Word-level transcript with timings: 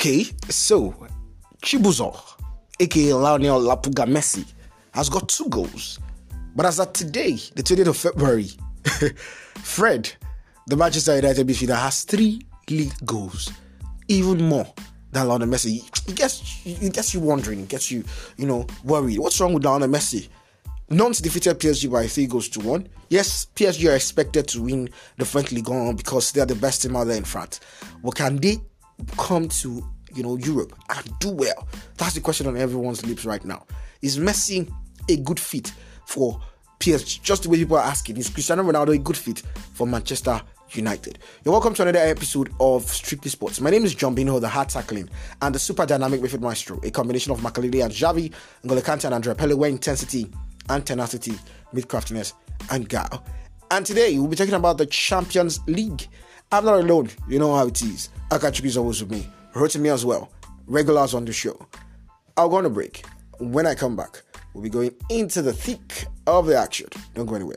Okay, 0.00 0.24
so 0.48 0.94
Chibuzo, 1.62 2.18
aka 2.80 3.12
Lionel 3.12 3.60
Lapuga 3.60 4.06
Messi, 4.06 4.46
has 4.94 5.10
got 5.10 5.28
two 5.28 5.46
goals. 5.50 5.98
But 6.56 6.64
as 6.64 6.80
of 6.80 6.94
today, 6.94 7.32
the 7.32 7.62
20th 7.62 7.88
of 7.88 7.96
February, 7.98 8.48
Fred, 9.56 10.10
the 10.68 10.74
Manchester 10.74 11.16
United 11.16 11.46
midfielder, 11.46 11.76
has 11.76 12.04
three 12.04 12.40
league 12.70 12.94
goals, 13.04 13.52
even 14.08 14.42
more 14.42 14.72
than 15.12 15.28
Lionel 15.28 15.48
Messi. 15.48 15.86
It 16.08 16.16
gets, 16.16 16.62
it 16.64 16.94
gets 16.94 17.12
you 17.12 17.20
wondering, 17.20 17.60
it 17.60 17.68
gets 17.68 17.90
you, 17.90 18.02
you 18.38 18.46
know, 18.46 18.66
worried. 18.82 19.18
What's 19.18 19.38
wrong 19.38 19.52
with 19.52 19.66
Lionel 19.66 19.88
Messi? 19.88 20.28
Nantes 20.88 21.20
defeated 21.20 21.58
PSG 21.58 21.92
by 21.92 22.06
three 22.06 22.26
goals 22.26 22.48
to 22.48 22.60
one. 22.60 22.88
Yes, 23.10 23.48
PSG 23.54 23.92
are 23.92 23.96
expected 23.96 24.48
to 24.48 24.62
win 24.62 24.88
the 25.18 25.26
French 25.26 25.52
League 25.52 25.68
on 25.68 25.94
because 25.94 26.32
they 26.32 26.40
are 26.40 26.46
the 26.46 26.54
best 26.54 26.80
team 26.80 26.96
out 26.96 27.04
there 27.04 27.18
in 27.18 27.24
France. 27.24 27.60
But 28.02 28.14
can 28.14 28.38
they 28.38 28.62
come 29.16 29.48
to 29.48 29.84
you 30.14 30.22
know 30.22 30.36
Europe 30.36 30.74
and 30.88 31.18
do 31.18 31.30
well? 31.30 31.68
That's 31.96 32.14
the 32.14 32.20
question 32.20 32.46
on 32.46 32.56
everyone's 32.56 33.04
lips 33.04 33.24
right 33.24 33.44
now. 33.44 33.66
Is 34.02 34.18
Messi 34.18 34.70
a 35.08 35.16
good 35.16 35.38
fit 35.38 35.72
for 36.06 36.40
PSG? 36.78 37.22
Just 37.22 37.44
the 37.44 37.50
way 37.50 37.58
people 37.58 37.76
are 37.76 37.84
asking, 37.84 38.16
is 38.16 38.30
Cristiano 38.30 38.62
Ronaldo 38.62 38.94
a 38.94 38.98
good 38.98 39.16
fit 39.16 39.40
for 39.74 39.86
Manchester 39.86 40.40
United? 40.70 41.18
You're 41.44 41.52
welcome 41.52 41.74
to 41.74 41.82
another 41.82 41.98
episode 41.98 42.52
of 42.60 42.84
Strictly 42.84 43.30
Sports. 43.30 43.60
My 43.60 43.70
name 43.70 43.84
is 43.84 43.94
Johnbinho, 43.94 44.40
the 44.40 44.48
hard 44.48 44.68
tackling 44.68 45.08
and 45.42 45.54
the 45.54 45.58
super 45.58 45.86
dynamic 45.86 46.20
midfield 46.20 46.40
maestro, 46.40 46.80
a 46.82 46.90
combination 46.90 47.32
of 47.32 47.40
Makelele 47.40 47.84
and 47.84 47.92
Javi, 47.92 48.32
N'Golo 48.64 49.04
and 49.04 49.14
Andrea 49.14 49.34
Pelle, 49.34 49.56
where 49.56 49.70
intensity 49.70 50.30
and 50.68 50.86
tenacity 50.86 51.34
with 51.72 51.88
craftiness 51.88 52.34
and 52.70 52.88
guile. 52.88 53.24
And 53.70 53.86
today 53.86 54.18
we'll 54.18 54.28
be 54.28 54.36
talking 54.36 54.54
about 54.54 54.78
the 54.78 54.86
Champions 54.86 55.60
League. 55.66 56.08
I'm 56.52 56.64
not 56.64 56.80
alone, 56.80 57.08
you 57.28 57.38
know 57.38 57.54
how 57.54 57.68
it 57.68 57.80
is. 57.80 58.08
Akachukwu 58.30 58.64
is 58.64 58.76
always 58.76 59.00
with 59.00 59.12
me, 59.12 59.28
hurting 59.52 59.82
me 59.82 59.88
as 59.88 60.04
well. 60.04 60.32
Regulars 60.66 61.14
on 61.14 61.24
the 61.24 61.32
show. 61.32 61.56
I'll 62.36 62.48
go 62.48 62.56
on 62.56 62.66
a 62.66 62.70
break. 62.70 63.04
When 63.38 63.68
I 63.68 63.76
come 63.76 63.94
back, 63.94 64.22
we'll 64.52 64.64
be 64.64 64.68
going 64.68 64.92
into 65.10 65.42
the 65.42 65.52
thick 65.52 66.06
of 66.26 66.46
the 66.46 66.58
action. 66.58 66.88
Don't 67.14 67.26
go 67.26 67.36
anywhere. 67.36 67.54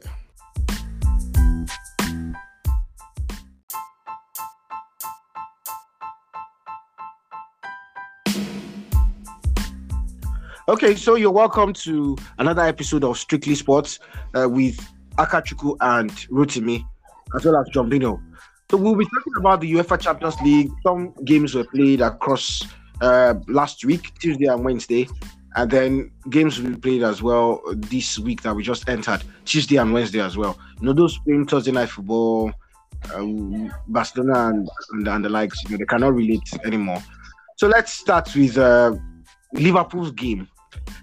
Okay, 10.69 10.95
so 10.95 11.15
you're 11.15 11.31
welcome 11.31 11.73
to 11.73 12.15
another 12.37 12.61
episode 12.61 13.03
of 13.03 13.17
Strictly 13.17 13.55
Sports 13.55 13.97
uh, 14.35 14.47
with 14.47 14.79
Akachukwu 15.17 15.77
and 15.81 16.11
Rotimi, 16.29 16.85
as 17.35 17.43
well 17.43 17.57
as 17.57 17.67
Johnbinho. 17.69 18.21
So 18.73 18.77
we'll 18.77 18.95
be 18.95 19.05
talking 19.05 19.33
about 19.37 19.61
the 19.61 19.71
UEFA 19.71 19.99
Champions 19.99 20.41
League. 20.41 20.71
Some 20.81 21.13
games 21.25 21.53
were 21.53 21.63
played 21.63 22.01
across 22.01 22.63
uh, 23.01 23.35
last 23.47 23.85
week, 23.85 24.17
Tuesday 24.17 24.47
and 24.47 24.65
Wednesday, 24.65 25.07
and 25.55 25.69
then 25.69 26.11
games 26.31 26.59
will 26.59 26.71
be 26.71 26.77
played 26.77 27.03
as 27.03 27.21
well 27.21 27.61
this 27.75 28.17
week 28.17 28.41
that 28.41 28.55
we 28.55 28.63
just 28.63 28.89
entered, 28.89 29.21
Tuesday 29.45 29.75
and 29.75 29.93
Wednesday 29.93 30.21
as 30.21 30.37
well. 30.37 30.57
You 30.79 30.87
know, 30.87 30.93
those 30.93 31.19
playing 31.19 31.45
Thursday 31.45 31.71
night 31.71 31.89
football, 31.89 32.51
um, 33.13 33.71
Barcelona 33.89 34.49
and, 34.49 34.67
and, 34.93 35.07
and, 35.07 35.23
the 35.23 35.29
likes, 35.29 35.63
you 35.65 35.69
know, 35.69 35.77
they 35.77 35.85
cannot 35.85 36.15
relate 36.15 36.49
anymore. 36.65 37.03
So 37.57 37.67
let's 37.67 37.93
start 37.93 38.35
with 38.35 38.57
uh, 38.57 38.95
Liverpool's 39.53 40.13
game. 40.13 40.47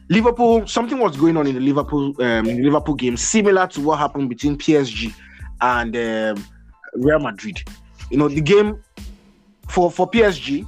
Liverpool, 0.08 0.66
something 0.66 0.98
was 0.98 1.16
going 1.16 1.36
on 1.36 1.46
in 1.46 1.54
the 1.54 1.60
Liverpool 1.60 2.20
um, 2.20 2.46
in 2.48 2.56
the 2.56 2.64
Liverpool 2.64 2.96
game, 2.96 3.16
similar 3.16 3.68
to 3.68 3.80
what 3.80 4.00
happened 4.00 4.28
between 4.28 4.58
PSG 4.58 5.14
and 5.60 5.96
um, 5.96 6.44
Real 6.94 7.18
Madrid. 7.18 7.62
You 8.10 8.18
know, 8.18 8.28
the 8.28 8.40
game 8.40 8.82
for 9.68 9.90
for 9.90 10.10
PSG, 10.10 10.66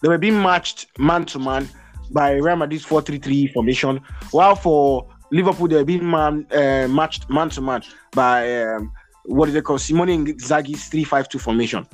they 0.00 0.08
were 0.08 0.18
being 0.18 0.40
matched 0.42 0.86
man 0.98 1.24
to 1.26 1.38
man 1.38 1.68
by 2.10 2.32
Real 2.32 2.56
Madrid's 2.56 2.84
4-3-3 2.84 3.52
formation, 3.52 4.00
while 4.32 4.54
for 4.54 5.08
Liverpool 5.30 5.68
they 5.68 5.76
were 5.76 5.84
being 5.84 6.08
man, 6.08 6.46
uh, 6.52 6.86
matched 6.88 7.30
man 7.30 7.48
to 7.50 7.60
man 7.60 7.82
by 8.12 8.62
um, 8.64 8.92
what 9.24 9.46
do 9.46 9.52
they 9.52 9.62
call 9.62 9.78
Simone 9.78 10.08
Inzaghi's 10.08 10.90
3-5-2 10.90 11.40
formation. 11.40 11.86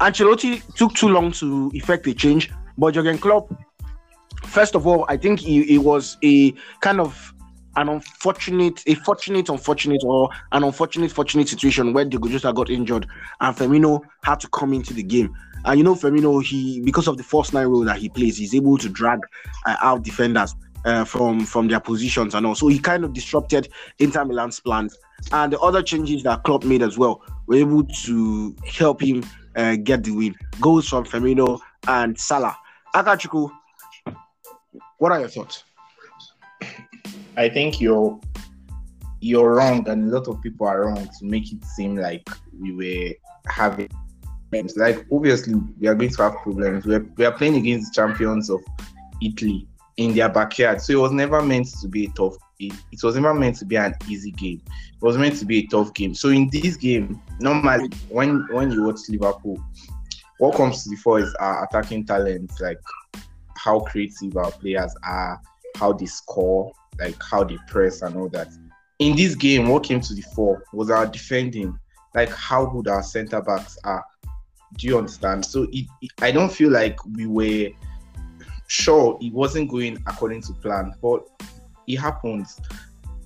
Ancelotti 0.00 0.62
took 0.74 0.94
too 0.94 1.08
long 1.08 1.30
to 1.32 1.70
effect 1.74 2.06
a 2.06 2.14
change, 2.14 2.50
but 2.78 2.94
Jurgen 2.94 3.18
Klopp 3.18 3.52
first 4.50 4.74
of 4.74 4.86
all, 4.86 5.04
I 5.08 5.16
think 5.16 5.42
it, 5.42 5.72
it 5.72 5.78
was 5.78 6.16
a 6.22 6.52
kind 6.80 7.00
of 7.00 7.34
an 7.76 7.88
unfortunate, 7.88 8.82
a 8.86 8.94
fortunate, 8.96 9.48
unfortunate, 9.48 10.02
or 10.04 10.28
an 10.52 10.64
unfortunate, 10.64 11.10
fortunate 11.12 11.48
situation 11.48 11.92
where 11.92 12.04
Diogo 12.04 12.52
got 12.52 12.70
injured 12.70 13.06
and 13.40 13.56
Firmino 13.56 14.00
had 14.24 14.40
to 14.40 14.48
come 14.48 14.72
into 14.72 14.92
the 14.92 15.02
game. 15.02 15.34
And 15.64 15.78
you 15.78 15.84
know, 15.84 15.94
Firmino, 15.94 16.42
he 16.42 16.80
because 16.80 17.06
of 17.06 17.16
the 17.16 17.22
first 17.22 17.52
nine 17.52 17.66
role 17.66 17.84
that 17.84 17.98
he 17.98 18.08
plays, 18.08 18.38
he's 18.38 18.54
able 18.54 18.78
to 18.78 18.88
drag 18.88 19.20
uh, 19.66 19.76
out 19.80 20.02
defenders 20.02 20.54
uh, 20.84 21.04
from 21.04 21.44
from 21.44 21.68
their 21.68 21.80
positions 21.80 22.34
and 22.34 22.46
all. 22.46 22.54
So 22.54 22.68
he 22.68 22.78
kind 22.78 23.04
of 23.04 23.12
disrupted 23.12 23.68
Inter 23.98 24.24
Milan's 24.24 24.60
plans. 24.60 24.96
And 25.32 25.52
the 25.52 25.60
other 25.60 25.82
changes 25.82 26.22
that 26.22 26.44
Klopp 26.44 26.64
made 26.64 26.82
as 26.82 26.96
well 26.96 27.22
were 27.46 27.56
able 27.56 27.84
to 27.84 28.56
help 28.66 29.02
him 29.02 29.22
uh, 29.54 29.76
get 29.76 30.02
the 30.02 30.12
win. 30.12 30.34
Goals 30.60 30.88
from 30.88 31.04
Firmino 31.04 31.60
and 31.86 32.18
Salah. 32.18 32.56
Akachukwu, 32.94 33.50
what 34.98 35.12
are 35.12 35.20
your 35.20 35.28
thoughts? 35.28 35.64
I 37.36 37.48
think 37.48 37.80
you're 37.80 38.18
you're 39.20 39.54
wrong, 39.54 39.86
and 39.88 40.10
a 40.10 40.18
lot 40.18 40.28
of 40.28 40.40
people 40.42 40.66
are 40.66 40.80
wrong 40.86 41.08
to 41.18 41.24
make 41.24 41.52
it 41.52 41.64
seem 41.64 41.96
like 41.96 42.28
we 42.58 42.72
were 42.72 43.14
having 43.46 43.88
problems. 44.50 44.76
Like 44.76 45.06
obviously, 45.12 45.54
we 45.78 45.88
are 45.88 45.94
going 45.94 46.10
to 46.10 46.22
have 46.22 46.36
problems. 46.36 46.86
We 46.86 46.94
are, 46.96 47.06
we 47.16 47.24
are 47.24 47.32
playing 47.32 47.56
against 47.56 47.94
champions 47.94 48.50
of 48.50 48.60
Italy 49.22 49.66
in 49.96 50.14
their 50.14 50.28
backyard, 50.28 50.80
so 50.80 50.92
it 50.92 51.00
was 51.00 51.12
never 51.12 51.42
meant 51.42 51.68
to 51.80 51.88
be 51.88 52.06
a 52.06 52.10
tough. 52.10 52.36
It, 52.58 52.72
it 52.92 53.02
was 53.02 53.14
never 53.14 53.34
meant 53.34 53.56
to 53.56 53.64
be 53.64 53.76
an 53.76 53.94
easy 54.08 54.32
game. 54.32 54.60
It 54.68 55.02
was 55.02 55.16
meant 55.16 55.36
to 55.38 55.44
be 55.44 55.60
a 55.60 55.66
tough 55.66 55.94
game. 55.94 56.14
So 56.14 56.28
in 56.28 56.48
this 56.50 56.76
game, 56.76 57.22
normally 57.40 57.90
when 58.08 58.46
when 58.50 58.70
you 58.70 58.84
watch 58.84 59.00
Liverpool, 59.08 59.62
what 60.38 60.56
comes 60.56 60.84
to 60.84 60.90
the 60.90 60.96
fore 60.96 61.20
is 61.20 61.34
our 61.40 61.64
attacking 61.64 62.06
talent, 62.06 62.52
like 62.60 62.80
how 63.56 63.80
creative 63.80 64.36
our 64.36 64.50
players 64.50 64.94
are, 65.04 65.40
how 65.76 65.92
they 65.92 66.06
score, 66.06 66.72
like 66.98 67.16
how 67.22 67.44
they 67.44 67.58
press 67.68 68.02
and 68.02 68.16
all 68.16 68.28
that. 68.30 68.48
In 68.98 69.16
this 69.16 69.34
game, 69.34 69.68
what 69.68 69.84
came 69.84 70.00
to 70.00 70.14
the 70.14 70.22
fore 70.22 70.62
was 70.72 70.90
our 70.90 71.06
defending, 71.06 71.78
like 72.14 72.30
how 72.30 72.66
good 72.66 72.88
our 72.88 73.02
centre 73.02 73.40
backs 73.40 73.78
are. 73.84 74.04
Do 74.76 74.86
you 74.86 74.98
understand? 74.98 75.44
So 75.44 75.64
it, 75.72 75.86
it, 76.02 76.10
I 76.20 76.30
don't 76.30 76.52
feel 76.52 76.70
like 76.70 77.02
we 77.16 77.26
were 77.26 77.70
sure 78.66 79.18
it 79.20 79.32
wasn't 79.32 79.70
going 79.70 79.98
according 80.06 80.42
to 80.42 80.52
plan, 80.54 80.94
but 81.02 81.26
it 81.86 81.96
happens. 81.96 82.60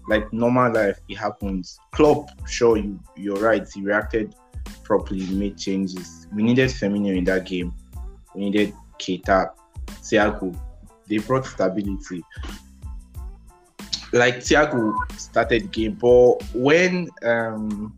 Like 0.06 0.31
normal 0.32 0.72
life, 0.72 1.00
it 1.08 1.16
happens. 1.16 1.78
Klopp, 1.92 2.28
sure, 2.46 2.76
you 2.76 3.00
you're 3.16 3.36
right. 3.36 3.66
He 3.66 3.82
reacted 3.82 4.34
properly, 4.82 5.26
made 5.26 5.58
changes. 5.58 6.26
We 6.32 6.42
needed 6.42 6.70
Firmino 6.70 7.16
in 7.16 7.25
that 7.25 7.46
game. 7.46 7.75
We 8.34 8.42
needed 8.42 8.75
Keita 8.98 9.50
Thiago, 9.86 10.58
they 11.08 11.19
brought 11.19 11.46
stability. 11.46 12.22
Like 14.14 14.36
Thiago 14.36 14.94
started 15.19 15.64
the 15.64 15.69
game, 15.69 15.94
but 15.94 16.42
when 16.54 17.10
um 17.25 17.92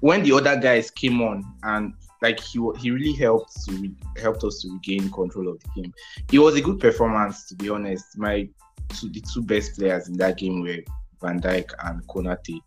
when 0.00 0.22
the 0.22 0.32
other 0.32 0.58
guys 0.58 0.90
came 0.90 1.22
on 1.22 1.44
and 1.62 1.94
like 2.22 2.40
he 2.40 2.58
he 2.78 2.90
really 2.90 3.12
helped 3.12 3.64
to 3.64 3.72
re- 3.72 3.94
helped 4.20 4.42
us 4.44 4.62
to 4.62 4.72
regain 4.72 5.10
control 5.10 5.48
of 5.48 5.60
the 5.60 5.82
game. 5.82 5.94
It 6.32 6.40
was 6.40 6.56
a 6.56 6.60
good 6.60 6.80
performance, 6.80 7.46
to 7.48 7.54
be 7.54 7.70
honest. 7.70 8.18
My 8.18 8.48
two, 8.88 9.10
the 9.10 9.22
two 9.32 9.42
best 9.42 9.78
players 9.78 10.08
in 10.08 10.16
that 10.16 10.38
game 10.38 10.60
were 10.60 10.78
Van 11.22 11.40
Dijk 11.40 11.70
and 11.84 12.04
Konate. 12.08 12.60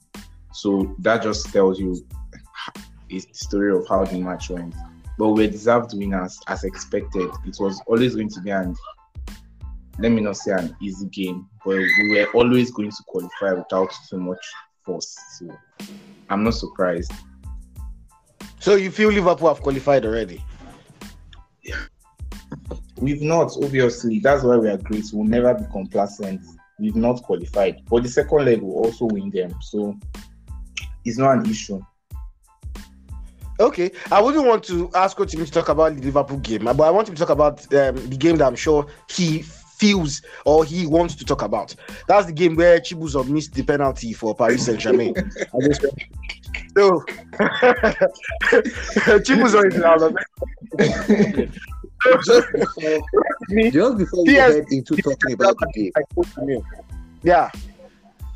So 0.53 0.95
that 0.99 1.23
just 1.23 1.51
tells 1.51 1.79
you 1.79 2.07
the 3.09 3.19
story 3.33 3.75
of 3.75 3.85
how 3.87 4.05
the 4.05 4.17
match 4.17 4.49
went 4.49 4.73
but 5.17 5.29
we 5.29 5.47
deserved 5.47 5.95
winners 5.97 6.39
as 6.47 6.63
expected. 6.63 7.29
It 7.45 7.57
was 7.59 7.81
always 7.87 8.15
going 8.15 8.29
to 8.29 8.41
be 8.41 8.49
an 8.49 8.75
let 9.99 10.11
me 10.11 10.21
not 10.21 10.37
say 10.37 10.51
an 10.51 10.75
easy 10.81 11.07
game, 11.07 11.47
but 11.63 11.75
we 11.75 12.09
were 12.09 12.27
always 12.33 12.71
going 12.71 12.89
to 12.89 13.03
qualify 13.07 13.53
without 13.53 13.93
too 14.09 14.19
much 14.19 14.45
force. 14.85 15.15
So 15.37 15.47
I'm 16.29 16.43
not 16.43 16.55
surprised. 16.55 17.11
So 18.59 18.75
you 18.75 18.91
feel 18.91 19.09
Liverpool 19.09 19.49
have 19.49 19.61
qualified 19.61 20.05
already? 20.05 20.43
Yeah. 21.63 21.83
We've 22.97 23.21
not, 23.21 23.51
obviously. 23.61 24.19
That's 24.19 24.43
why 24.43 24.57
we 24.57 24.69
are 24.69 24.77
great. 24.77 25.05
We'll 25.11 25.27
never 25.27 25.53
be 25.53 25.65
complacent. 25.71 26.41
We've 26.79 26.95
not 26.95 27.21
qualified. 27.23 27.81
But 27.89 28.03
the 28.03 28.09
second 28.09 28.45
leg 28.45 28.61
will 28.61 28.85
also 28.85 29.05
win 29.05 29.29
them. 29.29 29.53
So 29.61 29.97
it's 31.05 31.17
not 31.17 31.37
an 31.37 31.49
issue. 31.49 31.81
Okay, 33.59 33.91
I 34.11 34.19
wouldn't 34.19 34.45
want 34.45 34.63
to 34.65 34.89
ask 34.95 35.15
Coach 35.15 35.31
to 35.31 35.45
talk 35.45 35.69
about 35.69 35.95
the 35.95 36.01
Liverpool 36.01 36.37
game, 36.37 36.63
but 36.63 36.81
I 36.81 36.89
want 36.89 37.07
him 37.07 37.15
to 37.15 37.19
talk 37.19 37.29
about 37.29 37.61
um, 37.73 37.95
the 38.09 38.17
game 38.17 38.37
that 38.37 38.47
I'm 38.47 38.55
sure 38.55 38.87
he 39.09 39.45
feels 39.77 40.21
or 40.45 40.63
he 40.65 40.85
wants 40.87 41.15
to 41.15 41.25
talk 41.25 41.41
about. 41.41 41.75
That's 42.07 42.25
the 42.27 42.33
game 42.33 42.55
where 42.55 42.79
Chibuzo 42.79 43.27
missed 43.27 43.53
the 43.53 43.63
penalty 43.63 44.13
for 44.13 44.35
Paris 44.35 44.65
Saint 44.65 44.79
Germain. 44.79 45.13
so 46.75 47.03
Chibuzo 49.25 49.65
is 49.67 49.75
now. 49.77 49.97
just 52.23 52.47
before, 52.53 53.01
just 53.71 53.97
before 53.97 54.23
we 54.25 54.33
Yes. 54.33 54.55
get 54.55 54.71
into 54.71 54.95
talking 54.97 55.33
about 55.33 55.55
the 55.59 55.91
game, 56.45 56.61
Yeah. 57.23 57.49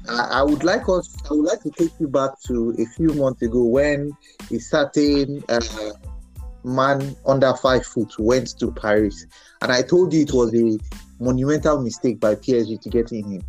I, 0.10 0.40
I 0.40 0.44
would 0.44 0.63
like 0.63 0.88
us. 0.88 1.13
I 1.30 1.33
would 1.33 1.45
like 1.45 1.62
to 1.63 1.72
take 1.72 1.92
you 2.00 2.07
back 2.07 2.40
to 2.48 2.74
a 2.80 2.86
few 2.95 3.13
months 3.16 3.42
ago 3.42 3.63
when 3.63 4.16
a 4.51 4.60
certain 4.60 5.44
uh, 5.50 5.60
man 6.68 7.16
under 7.25 7.54
five 7.56 7.86
foot 7.86 8.14
went 8.19 8.60
to 8.60 8.72
Paris, 8.72 9.25
and 9.62 9.72
I 9.72 9.81
told 9.81 10.14
you 10.14 10.22
it 10.22 10.34
was 10.34 10.54
a 10.54 10.78
monumental 11.24 11.81
mistake 11.81 12.19
by 12.19 12.36
PSG 12.36 12.80
to 12.81 12.90
get 12.90 13.12
in 13.12 13.31
him. 13.31 13.44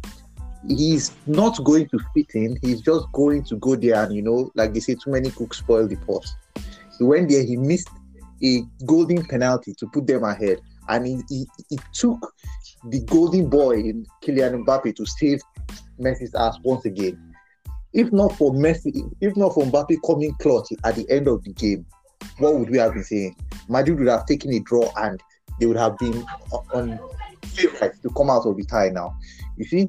He's 0.67 1.13
not 1.27 1.63
going 1.65 1.89
to 1.91 1.99
fit 2.15 2.35
in. 2.35 2.59
He's 2.63 2.81
just 2.81 3.11
going 3.13 3.45
to 3.45 3.57
go 3.57 3.77
there 3.77 4.03
and 4.03 4.15
you 4.15 4.23
know, 4.23 4.51
like 4.55 4.75
they 4.75 4.81
say, 4.81 4.95
too 4.95 5.11
many 5.11 5.31
cooks 5.31 5.59
spoil 5.59 5.87
the 5.87 5.97
pot. 5.97 6.27
He 6.99 7.05
went 7.05 7.29
there. 7.29 7.45
He 7.45 7.57
missed 7.57 7.91
a 8.43 8.63
golden 8.87 9.25
penalty 9.25 9.75
to 9.75 9.87
put 9.89 10.07
them 10.07 10.25
ahead, 10.25 10.61
and 10.89 11.07
he, 11.07 11.21
he, 11.29 11.47
he 11.69 11.79
took 11.93 12.35
the 12.89 13.01
golden 13.01 13.49
boy 13.49 13.75
in 13.79 14.07
Kylian 14.23 14.65
Mbappe 14.65 14.95
to 14.97 15.07
save 15.07 15.41
Messi's 16.01 16.35
ass 16.35 16.59
once 16.63 16.85
again. 16.85 17.35
If 17.93 18.13
not 18.13 18.37
for 18.37 18.53
Messi, 18.53 19.11
if 19.21 19.37
not 19.37 19.55
for 19.55 19.65
Mbappe 19.65 19.97
coming 20.07 20.35
clutch 20.35 20.69
at 20.85 20.95
the 20.95 21.09
end 21.11 21.27
of 21.27 21.43
the 21.45 21.53
game, 21.53 21.87
what 22.39 22.55
would 22.55 22.71
we 22.71 22.79
have 22.79 22.95
been 22.95 23.05
saying? 23.05 23.37
Madrid 23.69 23.99
would 23.99 24.09
have 24.09 24.27
taken 24.27 24.53
a 24.53 24.61
draw 24.61 24.91
and 24.97 25.23
they 25.61 25.67
would 25.67 25.77
have 25.77 25.99
been 25.99 26.25
on 26.73 26.99
favorites 27.45 27.99
to 28.03 28.11
come 28.11 28.31
out 28.31 28.47
of 28.47 28.57
the 28.57 28.65
tie 28.65 28.91
now. 28.91 29.17
You 29.57 29.65
see, 29.65 29.89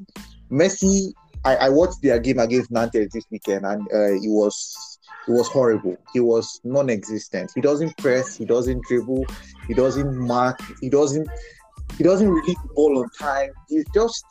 Messi. 0.50 1.12
I, 1.42 1.56
I 1.56 1.68
watched 1.70 2.02
their 2.02 2.18
game 2.18 2.38
against 2.38 2.70
Nantes 2.70 3.14
this 3.14 3.24
weekend, 3.30 3.64
and 3.64 3.80
uh, 3.94 4.12
it 4.12 4.28
was 4.28 4.98
it 5.26 5.30
was 5.30 5.48
horrible. 5.48 5.96
He 6.12 6.20
was 6.20 6.60
non-existent. 6.64 7.52
He 7.54 7.62
doesn't 7.62 7.96
press. 7.96 8.36
He 8.36 8.44
doesn't 8.44 8.82
dribble. 8.84 9.24
He 9.66 9.72
doesn't 9.72 10.18
mark. 10.18 10.60
He 10.82 10.90
doesn't. 10.90 11.28
He 11.96 12.04
doesn't 12.04 12.28
release 12.28 12.58
the 12.62 12.74
ball 12.74 12.98
on 12.98 13.08
time. 13.18 13.50
He's 13.68 13.86
just, 13.94 14.24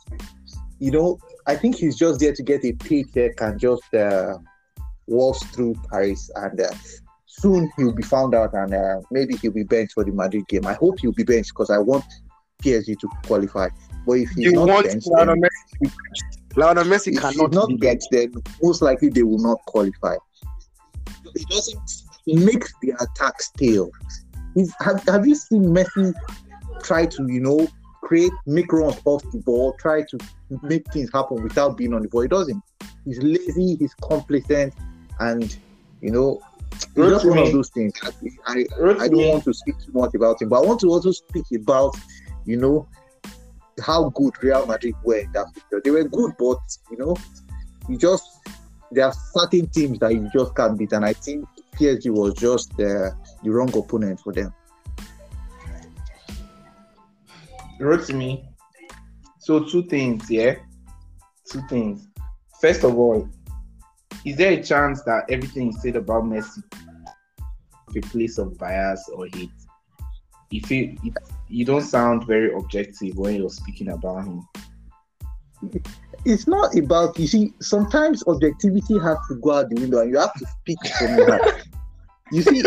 you 0.79 0.91
know, 0.91 1.17
I 1.47 1.55
think 1.55 1.75
he's 1.75 1.97
just 1.97 2.19
there 2.19 2.33
to 2.33 2.43
get 2.43 2.63
a 2.63 2.73
paycheck 2.73 3.41
and 3.41 3.59
just 3.59 3.93
uh, 3.93 4.37
through 5.07 5.75
Paris. 5.89 6.29
And 6.35 6.61
uh, 6.61 6.69
soon 7.41 7.71
he'll 7.77 7.93
be 7.93 8.03
found 8.03 8.35
out, 8.35 8.53
and 8.53 8.73
uh, 8.73 9.01
maybe 9.11 9.35
he'll 9.37 9.51
be 9.51 9.63
benched 9.63 9.93
for 9.93 10.03
the 10.03 10.11
Madrid 10.11 10.47
game. 10.47 10.65
I 10.65 10.73
hope 10.73 10.99
he'll 10.99 11.11
be 11.11 11.23
benched 11.23 11.49
because 11.49 11.69
I 11.69 11.77
want 11.77 12.05
PSG 12.63 12.99
to 12.99 13.07
qualify. 13.25 13.69
But 14.05 14.13
if 14.13 14.29
he's 14.29 14.45
You 14.45 14.51
not 14.53 14.67
want 14.67 14.87
benched, 14.87 15.07
Lionel 15.07 15.35
then, 15.35 15.43
Messi 15.43 15.71
to 15.71 15.79
be 15.79 15.87
benched. 15.87 16.57
Lionel 16.57 16.83
Messi 16.85 16.97
if 16.97 17.05
he's 17.05 17.19
cannot 17.19 17.51
not 17.51 17.67
be 17.69 17.77
benched, 17.77 18.07
then 18.11 18.33
most 18.61 18.81
likely 18.81 19.09
they 19.09 19.23
will 19.23 19.39
not 19.39 19.59
qualify. 19.65 20.15
He 21.35 21.45
doesn't 21.45 22.03
make 22.27 22.65
the 22.81 22.91
attack 22.99 23.41
stale. 23.41 23.91
He's, 24.55 24.73
have, 24.81 25.03
have 25.07 25.27
you 25.27 25.35
seen 25.35 25.63
Messi 25.63 26.13
try 26.83 27.05
to, 27.05 27.27
you 27.27 27.39
know, 27.39 27.67
create 28.01 28.31
make 28.45 28.71
runs 28.73 28.99
off 29.05 29.23
the 29.31 29.37
ball, 29.39 29.73
try 29.73 30.01
to 30.01 30.17
make 30.63 30.91
things 30.91 31.09
happen 31.13 31.43
without 31.43 31.77
being 31.77 31.93
on 31.93 32.01
the 32.01 32.07
ball? 32.07 32.21
He 32.21 32.27
doesn't. 32.27 32.61
He's 33.05 33.21
lazy, 33.21 33.75
he's 33.75 33.93
complacent, 33.95 34.73
and 35.19 35.55
you 36.01 36.11
know, 36.11 36.41
it's 36.41 36.48
just 36.95 37.25
one 37.25 37.37
of 37.37 37.51
those 37.51 37.69
things. 37.69 37.93
I, 38.03 38.09
I, 38.45 38.65
I 38.99 39.07
don't 39.07 39.27
want 39.27 39.43
to 39.45 39.53
speak 39.53 39.75
too 39.79 39.91
much 39.93 40.13
about 40.13 40.41
him, 40.41 40.49
but 40.49 40.63
I 40.63 40.65
want 40.65 40.79
to 40.81 40.87
also 40.87 41.11
speak 41.11 41.45
about, 41.55 41.95
you 42.45 42.57
know, 42.57 42.87
how 43.81 44.09
good 44.09 44.33
Real 44.43 44.65
Madrid 44.65 44.95
were 45.03 45.19
in 45.19 45.31
that 45.33 45.53
picture. 45.53 45.81
They 45.83 45.91
were 45.91 46.03
good, 46.03 46.33
but 46.37 46.59
you 46.91 46.97
know, 46.97 47.15
you 47.87 47.97
just 47.97 48.23
there 48.91 49.05
are 49.05 49.13
certain 49.33 49.67
teams 49.67 49.99
that 49.99 50.13
you 50.13 50.29
just 50.33 50.55
can't 50.55 50.77
beat, 50.77 50.93
and 50.93 51.05
I 51.05 51.13
think 51.13 51.47
PSG 51.75 52.11
was 52.11 52.33
just 52.33 52.73
uh, 52.73 53.11
the 53.43 53.49
wrong 53.49 53.75
opponent 53.77 54.19
for 54.19 54.33
them. 54.33 54.53
Rotimi. 57.79 58.45
So 59.39 59.63
two 59.63 59.83
things, 59.83 60.29
yeah. 60.29 60.55
Two 61.49 61.61
things. 61.69 62.07
First 62.59 62.83
of 62.83 62.97
all, 62.97 63.27
is 64.25 64.35
there 64.37 64.51
a 64.51 64.63
chance 64.63 65.01
that 65.03 65.29
everything 65.29 65.67
you 65.67 65.73
said 65.73 65.95
about 65.95 66.23
Messi, 66.23 66.63
a 67.95 68.01
place 68.01 68.37
of 68.37 68.57
bias 68.57 69.09
or 69.13 69.27
hate? 69.27 69.51
If 70.51 70.69
you 70.71 70.97
it, 71.03 71.13
you 71.47 71.65
don't 71.65 71.81
sound 71.81 72.25
very 72.25 72.53
objective 72.53 73.15
when 73.15 73.35
you're 73.35 73.49
speaking 73.49 73.89
about 73.89 74.25
him. 74.25 74.47
It's 76.25 76.47
not 76.47 76.75
about 76.77 77.17
you 77.19 77.27
see. 77.27 77.53
Sometimes 77.61 78.23
objectivity 78.27 78.97
has 78.99 79.17
to 79.29 79.35
go 79.35 79.51
out 79.51 79.69
the 79.69 79.79
window, 79.79 80.01
and 80.01 80.11
you 80.11 80.17
have 80.17 80.33
to 80.33 80.45
speak 80.45 80.79
from 80.97 81.17
your 81.17 81.27
heart. 81.37 81.67
You 82.31 82.41
see, 82.41 82.63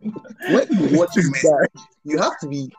when 0.00 0.66
you 0.70 0.98
watch 0.98 1.10
Messi, 1.16 1.66
you 2.04 2.18
have 2.18 2.38
to 2.40 2.48
be 2.48 2.70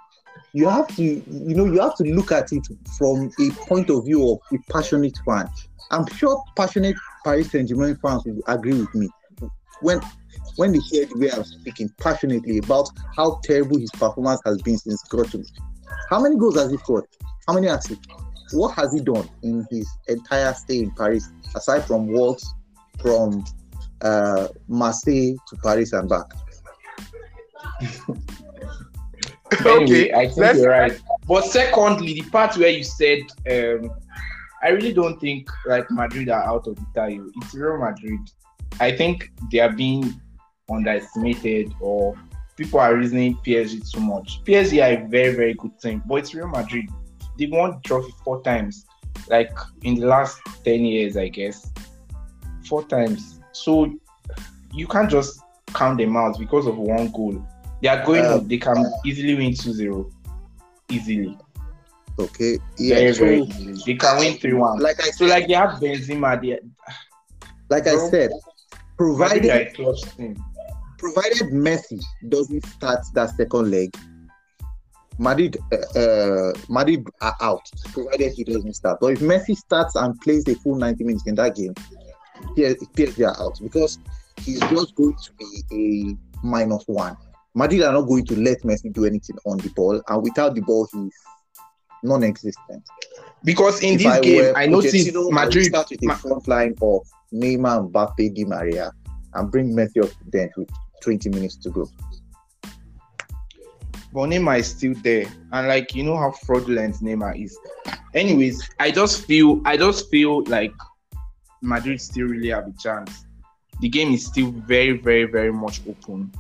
you 0.54 0.68
have 0.68 0.88
to 0.96 1.04
you 1.04 1.56
know 1.56 1.66
you 1.66 1.80
have 1.80 1.96
to 1.96 2.04
look 2.04 2.32
at 2.32 2.52
it 2.52 2.68
from 2.98 3.32
a 3.40 3.52
point 3.68 3.90
of 3.90 4.06
view 4.06 4.32
of 4.32 4.40
a 4.54 4.72
passionate 4.72 5.18
fan. 5.26 5.50
I'm 5.92 6.06
sure 6.08 6.44
passionate 6.56 6.96
paris 7.24 7.52
saint-germain 7.52 7.98
fans 7.98 8.24
will 8.26 8.42
agree 8.48 8.74
with 8.74 8.94
me. 8.96 9.10
When 9.82 10.02
when 10.56 10.74
they 10.74 10.80
hear 10.80 11.06
the 11.06 11.18
way 11.18 11.32
i'm 11.32 11.44
speaking 11.44 11.90
passionately 12.00 12.58
about 12.58 12.90
how 13.16 13.40
terrible 13.44 13.78
his 13.78 13.92
performance 13.92 14.42
has 14.46 14.62
been 14.62 14.78
since 14.78 15.02
Groton. 15.04 15.46
how 16.10 16.22
many 16.22 16.36
goals 16.36 16.58
has 16.58 16.72
he 16.72 16.78
scored? 16.78 17.06
How 17.48 17.54
many 17.54 17.68
assists? 17.68 18.06
What 18.52 18.76
has 18.76 18.92
he 18.94 19.00
done 19.00 19.30
in 19.44 19.66
his 19.70 19.88
entire 20.08 20.54
stay 20.54 20.80
in 20.80 20.92
paris 20.92 21.30
aside 21.56 21.86
from 21.86 22.08
waltz 22.08 22.54
from 23.00 23.44
uh 24.02 24.48
marseille 24.68 25.36
to 25.48 25.56
paris 25.64 25.94
and 25.94 26.10
back 26.10 26.26
Anyway, 29.66 30.12
I 30.14 30.26
think 30.28 30.38
let's- 30.38 30.60
you're 30.60 30.70
right. 30.70 31.00
But 31.28 31.46
secondly, 31.46 32.14
the 32.14 32.30
part 32.30 32.58
where 32.58 32.70
you 32.70 32.84
said, 32.84 33.20
um, 33.50 33.92
I 34.62 34.70
really 34.70 34.94
don't 34.94 35.20
think 35.20 35.50
like 35.66 35.90
Madrid 35.90 36.30
are 36.30 36.44
out 36.44 36.68
of 36.68 36.76
the 36.76 36.86
title. 36.94 37.30
It's 37.38 37.54
Real 37.54 37.78
Madrid. 37.78 38.20
I 38.80 38.96
think 38.96 39.32
they 39.52 39.60
are 39.60 39.72
being 39.72 40.20
underestimated 40.70 41.74
or 41.80 42.16
people 42.58 42.80
are 42.80 42.96
reasoning 42.96 43.36
PSG 43.38 43.90
too 43.92 44.02
much. 44.02 44.42
PSG 44.44 44.84
are 44.84 45.02
a 45.04 45.08
very, 45.08 45.34
very 45.34 45.54
good 45.54 45.80
team, 45.80 46.04
but 46.06 46.16
it's 46.16 46.34
Real 46.36 46.48
Madrid. 46.48 46.90
They 47.38 47.48
won 47.48 47.72
the 47.72 47.80
trophy 47.86 48.14
four 48.24 48.42
times, 48.44 48.86
like 49.30 49.52
in 49.84 49.96
the 49.96 50.06
last 50.06 50.42
10 50.66 50.84
years, 50.84 51.16
I 51.16 51.30
guess. 51.30 51.72
Four 52.68 52.84
times. 52.84 53.40
So 53.54 53.94
you 54.74 54.88
can't 54.88 55.10
just 55.10 55.40
count 55.74 56.00
them 56.00 56.18
out 56.18 56.38
because 56.38 56.68
of 56.68 56.78
one 56.78 57.10
goal. 57.12 57.42
They 57.82 57.88
are 57.88 58.06
going 58.06 58.26
Uh, 58.26 58.36
up. 58.38 58.48
They 58.48 58.58
can 58.58 58.86
easily 59.06 59.36
win 59.36 59.54
2-0. 59.54 60.12
Easily. 60.92 61.38
okay 62.20 62.58
very, 62.78 62.90
yeah 62.90 62.96
very 63.14 63.14
so 63.14 63.46
easily. 63.46 63.82
They 63.86 63.96
can 63.96 64.18
win 64.20 64.34
3-1. 64.38 64.80
like 64.82 65.00
i 65.00 65.10
So 65.12 65.26
said 65.26 65.30
like 65.30 65.48
they 65.48 65.54
have 65.54 65.80
Benzema, 65.80 66.42
they 66.42 66.60
like 67.70 67.88
i 67.88 67.96
said 68.10 68.32
provided 68.98 69.46
a 69.46 69.72
provided 70.98 71.48
Messi 71.54 72.02
doesn't 72.28 72.66
start 72.66 73.00
that 73.14 73.30
second 73.38 73.72
leg, 73.72 73.96
Madrid, 75.18 75.58
uh, 75.72 76.00
uh, 76.00 76.54
Madrid 76.68 77.08
are 77.22 77.36
out. 77.40 77.62
Provided 77.94 78.34
he 78.34 78.44
doesn't 78.44 78.74
start, 78.74 79.00
but 79.00 79.14
if 79.14 79.20
Messi 79.20 79.56
starts 79.56 79.96
and 79.96 80.20
plays 80.22 80.44
the 80.44 80.56
full 80.56 80.76
90 80.76 81.04
minutes 81.06 81.26
in 81.26 81.36
that 81.36 81.56
game, 81.56 81.74
PSG 82.58 83.26
are 83.26 83.42
out 83.42 83.58
because 83.62 83.98
he's 84.42 84.60
just 84.60 84.94
going 84.96 85.16
to 85.24 85.32
be 85.40 86.18
a 86.44 86.46
minus 86.46 86.84
one. 86.88 87.16
Madrid 87.56 87.82
are 87.84 87.94
not 87.94 88.02
going 88.08 88.26
to 88.26 88.36
let 88.40 88.62
Messi 88.64 88.92
do 88.94 89.06
anything 89.06 89.38
on 89.46 89.58
the 89.58 89.70
ball, 89.70 90.02
and 90.08 90.24
without 90.24 90.56
the 90.56 90.62
ball, 90.62 90.88
he's 90.94 91.14
non-existent. 92.04 92.84
Because 93.44 93.82
in 93.82 93.96
If 93.96 94.02
this 94.04 94.20
game, 94.22 94.54
I 94.56 94.66
noticed 94.68 94.96
Pochettino, 95.08 95.16
I 95.22 95.26
would 95.26 95.34
Madrid. 95.34 95.66
start 95.66 95.90
with 95.90 96.04
a 96.04 96.06
Ma- 96.08 96.16
front 96.16 96.48
line 96.48 96.76
of 96.82 97.02
Neymar, 97.34 97.90
Mbappe, 97.92 98.34
Di 98.36 98.46
Maria, 98.46 98.92
and 99.34 99.52
bring 99.52 99.74
Messi 99.76 100.04
up 100.04 100.10
to 100.10 100.26
bench 100.26 100.52
with 100.58 100.70
20 101.02 101.30
minutes 101.30 101.56
to 101.58 101.70
go. 101.70 101.90
but 104.12 104.28
Neymar 104.28 104.60
is 104.60 104.68
still 104.68 104.94
there, 105.04 105.26
and 105.52 105.68
like 105.68 105.94
you 105.96 106.04
know 106.04 106.18
how 106.18 106.32
fraudulent 106.32 106.96
Neymar 106.98 107.42
is. 107.44 107.58
Anyways, 108.16 108.68
I 108.80 108.92
just 108.92 109.26
feel 109.26 109.62
I 109.66 109.78
just 109.78 110.10
feel 110.10 110.44
like 110.46 110.74
Madrid 111.62 112.02
still 112.02 112.28
really 112.28 112.50
have 112.50 112.68
a 112.68 112.74
chance. 112.80 113.26
The 113.82 113.88
game 113.90 114.12
is 114.14 114.26
still 114.26 114.52
very, 114.52 114.98
very, 114.98 115.26
very 115.26 115.54
much 115.54 115.82
open. 115.88 116.32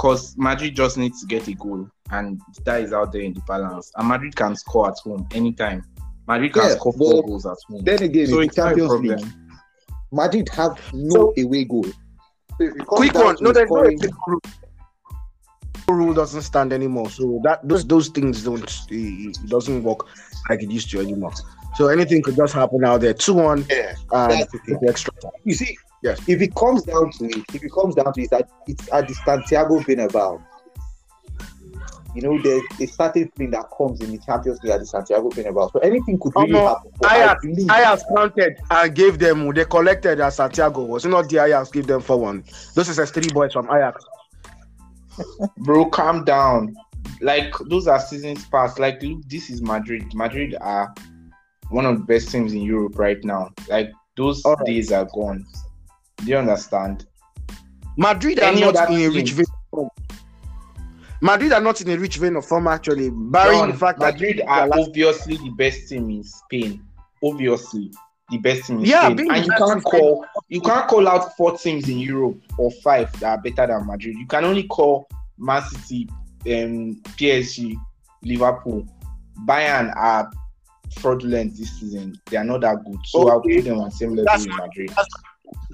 Cause 0.00 0.34
Madrid 0.38 0.74
just 0.74 0.96
needs 0.96 1.20
to 1.20 1.26
get 1.26 1.46
a 1.48 1.52
goal, 1.54 1.86
and 2.10 2.40
that 2.64 2.80
is 2.80 2.92
out 2.94 3.12
there 3.12 3.20
in 3.20 3.34
the 3.34 3.40
balance. 3.46 3.92
And 3.96 4.08
Madrid 4.08 4.34
can 4.34 4.56
score 4.56 4.88
at 4.88 4.96
home 5.04 5.26
anytime. 5.32 5.84
Madrid 6.26 6.54
can 6.54 6.62
Yeah, 6.62 6.76
score 6.76 6.94
four 6.94 7.20
but 7.20 7.26
goals 7.28 7.44
at 7.44 7.56
home. 7.68 7.84
Then 7.84 8.02
again, 8.02 8.26
so 8.28 8.38
in 8.38 8.44
it's 8.46 8.56
the 8.56 8.62
a 8.66 8.68
Champions. 8.76 9.20
League, 9.22 9.32
Madrid 10.10 10.48
have 10.54 10.80
no 10.94 11.34
away 11.36 11.64
goal. 11.64 11.84
So 11.84 11.92
if 12.60 12.72
it 12.76 12.78
comes 12.78 12.86
Quick 12.88 13.14
one. 13.14 13.36
No, 13.42 13.52
there's 13.52 13.68
no 13.70 13.76
scoring- 13.76 14.00
rule. 14.26 14.40
rule 15.88 16.14
doesn't 16.14 16.42
stand 16.42 16.72
anymore. 16.72 17.10
So 17.10 17.40
that 17.44 17.60
those 17.68 17.84
those 17.86 18.08
things 18.08 18.42
don't 18.44 18.62
it 18.90 19.36
it 19.36 19.48
doesn't 19.48 19.82
work 19.82 20.06
like 20.48 20.62
it 20.62 20.70
used 20.70 20.90
to 20.92 21.00
anymore. 21.00 21.32
So 21.76 21.88
anything 21.88 22.22
could 22.22 22.36
just 22.36 22.54
happen 22.54 22.84
out 22.84 23.02
there. 23.02 23.12
Two 23.12 23.34
one 23.34 23.66
Yeah, 23.68 23.94
and 24.12 24.32
that's 24.32 24.82
extra 24.88 25.12
time. 25.20 25.32
You 25.44 25.54
see, 25.54 25.76
Yes. 26.02 26.18
if 26.28 26.40
it 26.40 26.54
comes 26.54 26.82
down 26.82 27.10
to 27.12 27.24
it, 27.26 27.44
if 27.54 27.62
it 27.62 27.72
comes 27.72 27.94
down 27.94 28.12
to 28.14 28.22
it, 28.22 28.30
that 28.30 28.48
it's 28.66 28.90
at 28.92 29.06
the 29.08 29.14
Santiago 29.14 29.80
Bernabeu. 29.80 30.42
you 32.14 32.22
know, 32.22 32.40
there's 32.42 32.62
a 32.80 32.86
certain 32.86 33.28
thing 33.36 33.50
that 33.52 33.66
comes 33.76 34.00
in 34.00 34.10
the 34.10 34.18
Champions 34.18 34.60
League 34.62 34.72
at 34.72 34.80
the 34.80 34.86
Santiago 34.86 35.28
Bernabeu. 35.28 35.70
So 35.72 35.78
anything 35.80 36.18
could 36.18 36.32
Oh, 36.36 36.40
really 36.40 36.52
no. 36.52 36.68
happen. 36.68 36.90
I 37.04 37.16
Ajax, 37.22 37.46
believe 37.46 37.64
Ajax 37.70 38.02
counted 38.16 38.58
and 38.70 38.94
gave 38.94 39.18
them. 39.18 39.52
They 39.54 39.64
collected 39.64 40.20
at 40.20 40.32
Santiago. 40.32 40.82
Was 40.84 41.04
it 41.04 41.10
not 41.10 41.28
the 41.28 41.44
Ajax 41.44 41.70
gave 41.70 41.86
them 41.86 42.00
for 42.00 42.16
one? 42.18 42.44
Those 42.74 42.88
is 42.98 43.10
three 43.10 43.28
boys 43.32 43.52
from 43.52 43.66
Ajax. 43.66 44.04
Bro, 45.58 45.86
calm 45.90 46.24
down. 46.24 46.74
Like 47.20 47.52
those 47.68 47.86
are 47.86 48.00
seasons 48.00 48.46
past. 48.46 48.78
Like 48.78 49.02
look, 49.02 49.20
this 49.28 49.50
is 49.50 49.60
Madrid. 49.60 50.14
Madrid 50.14 50.56
are 50.60 50.92
one 51.68 51.84
of 51.86 51.98
the 51.98 52.04
best 52.04 52.30
teams 52.30 52.52
in 52.54 52.62
Europe 52.62 52.98
right 52.98 53.22
now. 53.22 53.50
Like 53.68 53.90
those 54.16 54.42
right. 54.44 54.56
days 54.64 54.90
are 54.92 55.06
gone. 55.14 55.46
Do 56.24 56.26
you 56.26 56.36
understand? 56.38 57.06
Madrid 57.96 58.38
are 58.40 58.44
Any 58.52 58.60
not 58.60 58.90
in 58.90 59.00
a 59.00 59.08
rich 59.10 59.32
vein. 59.32 59.44
of 59.44 59.70
form. 59.70 59.88
Madrid 61.22 61.52
are 61.52 61.60
not 61.60 61.80
in 61.80 61.90
a 61.90 61.98
rich 61.98 62.16
vein 62.16 62.36
of 62.36 62.46
form 62.46 62.66
actually, 62.66 63.10
barring 63.10 63.58
John, 63.58 63.70
the 63.70 63.76
fact 63.76 63.98
Madrid 63.98 64.38
that 64.38 64.48
are 64.48 64.68
last- 64.68 64.88
obviously 64.88 65.36
the 65.36 65.50
best 65.50 65.88
team 65.88 66.08
in 66.10 66.24
Spain. 66.24 66.82
Obviously, 67.22 67.90
the 68.30 68.38
best 68.38 68.64
team 68.66 68.78
in 68.78 68.84
Yeah, 68.86 69.12
Spain. 69.12 69.30
And 69.30 69.44
you 69.46 69.52
can't 69.52 69.84
call 69.84 70.24
you 70.48 70.60
can't 70.60 70.88
call 70.88 71.06
out 71.08 71.36
four 71.36 71.58
teams 71.58 71.88
in 71.88 71.98
Europe 71.98 72.38
or 72.56 72.70
five 72.82 73.12
that 73.20 73.38
are 73.38 73.42
better 73.42 73.66
than 73.66 73.86
Madrid. 73.86 74.16
You 74.16 74.26
can 74.26 74.44
only 74.44 74.64
call 74.64 75.06
Man 75.38 75.62
City, 75.62 76.08
um, 76.46 76.96
PSG, 77.18 77.76
Liverpool, 78.22 78.86
Bayern 79.46 79.94
are 79.96 80.30
fraudulent 80.98 81.56
this 81.56 81.78
season. 81.78 82.18
They 82.30 82.36
are 82.38 82.44
not 82.44 82.62
that 82.62 82.82
good. 82.84 82.98
So 83.04 83.28
I'll 83.28 83.36
Okay. 83.38 83.56
put 83.56 83.64
them 83.66 83.78
on 83.78 83.84
the 83.86 83.90
same 83.94 84.10
level 84.10 84.24
That's 84.26 84.46
with 84.46 84.56
Madrid. 84.56 84.90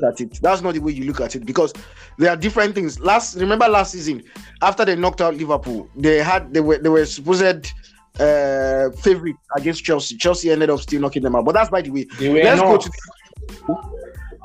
At 0.06 0.20
it. 0.20 0.38
That's 0.42 0.62
not 0.62 0.74
the 0.74 0.80
way 0.80 0.92
you 0.92 1.04
look 1.04 1.20
at 1.20 1.34
it 1.34 1.44
because 1.44 1.72
there 2.18 2.30
are 2.30 2.36
different 2.36 2.74
things. 2.74 3.00
Last 3.00 3.36
remember 3.36 3.68
last 3.68 3.92
season 3.92 4.22
after 4.62 4.84
they 4.84 4.96
knocked 4.96 5.20
out 5.20 5.34
Liverpool, 5.34 5.88
they 5.96 6.22
had 6.22 6.52
they 6.52 6.60
were 6.60 6.78
they 6.78 6.88
were 6.88 7.04
supposed 7.04 7.72
uh 8.20 8.90
favorite 9.02 9.36
against 9.56 9.84
Chelsea. 9.84 10.16
Chelsea 10.16 10.50
ended 10.50 10.70
up 10.70 10.80
still 10.80 11.00
knocking 11.00 11.22
them 11.22 11.36
out. 11.36 11.44
But 11.44 11.52
that's 11.52 11.70
by 11.70 11.82
the 11.82 11.90
way. 11.90 12.06
Let's 12.20 12.60
go 12.60 12.72
not. 12.72 12.80
to 12.82 12.90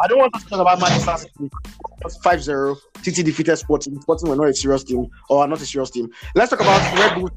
I 0.04 0.08
don't 0.08 0.18
want 0.18 0.34
to 0.34 0.40
talk 0.48 0.60
about 0.60 0.80
Manchester 0.80 1.18
City. 1.18 1.52
5-0. 2.26 2.78
City 3.04 3.24
defeated 3.24 3.56
Sporting. 3.58 4.02
Sporting 4.02 4.30
were 4.30 4.36
not 4.36 4.48
a 4.48 4.54
serious 4.54 4.84
team 4.84 5.08
or 5.30 5.48
not 5.48 5.62
a 5.62 5.66
serious 5.66 5.92
team. 5.92 6.10
Let's 6.34 6.50
talk 6.50 6.62
about 6.62 6.98
Red 6.98 7.16
Bull 7.16 7.30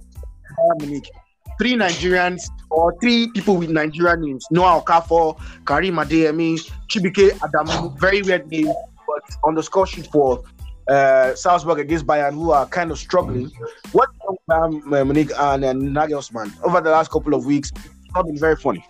Munich. 0.78 1.10
Three 1.58 1.74
Nigerians 1.74 2.42
or 2.70 2.94
three 3.00 3.28
people 3.28 3.56
with 3.56 3.70
Nigerian 3.70 4.22
names. 4.22 4.46
Noah 4.50 4.82
Okafor, 4.82 5.38
Karim 5.66 5.96
Adeyemi, 5.96 6.58
Chibike 6.88 7.30
Adamu. 7.38 7.98
Very 7.98 8.22
weird 8.22 8.48
name, 8.50 8.72
but 9.06 9.22
on 9.44 9.54
the 9.54 9.62
score 9.62 9.86
sheet 9.86 10.08
for 10.10 10.42
uh, 10.88 11.34
Salzburg 11.34 11.78
against 11.78 12.06
Bayern, 12.06 12.34
who 12.34 12.50
are 12.50 12.66
kind 12.66 12.90
of 12.90 12.98
struggling. 12.98 13.50
What 13.92 14.10
um, 14.50 14.82
Munich 14.88 15.30
and 15.36 15.64
uh, 15.64 15.72
Nagelsmann 15.72 16.52
over 16.62 16.80
the 16.80 16.90
last 16.90 17.10
couple 17.10 17.34
of 17.34 17.46
weeks? 17.46 17.70
It's 17.74 18.14
not 18.14 18.26
been 18.26 18.38
very 18.38 18.56
funny. 18.56 18.84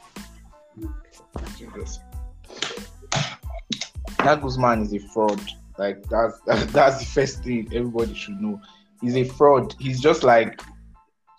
Nagelsmann 4.19 4.83
is 4.83 4.95
a 4.95 4.99
fraud. 5.13 5.41
Like 5.79 6.03
that's 6.09 6.41
that's 6.73 6.99
the 6.99 7.05
first 7.05 7.45
thing 7.45 7.69
everybody 7.73 8.15
should 8.15 8.41
know. 8.41 8.61
He's 9.01 9.17
a 9.17 9.25
fraud. 9.25 9.75
He's 9.79 10.01
just 10.01 10.23
like 10.23 10.61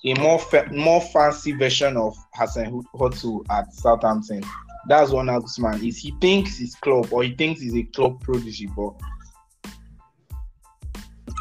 a 0.06 0.14
more 0.20 0.40
fa- 0.40 0.70
more 0.72 1.02
fancy 1.02 1.52
version 1.52 1.98
of 1.98 2.16
Hassan 2.34 2.84
Hotu 2.94 3.44
at 3.50 3.74
Southampton. 3.74 4.44
That's 4.88 5.12
what 5.12 5.26
Nagelsmann 5.26 5.86
is. 5.88 5.98
He 5.98 6.14
thinks 6.22 6.58
he's 6.58 6.76
club 6.76 7.08
or 7.12 7.24
he 7.24 7.34
thinks 7.34 7.62
he's 7.62 7.76
a 7.76 7.84
club 7.84 8.22
prodigy, 8.22 8.68
but 8.68 8.94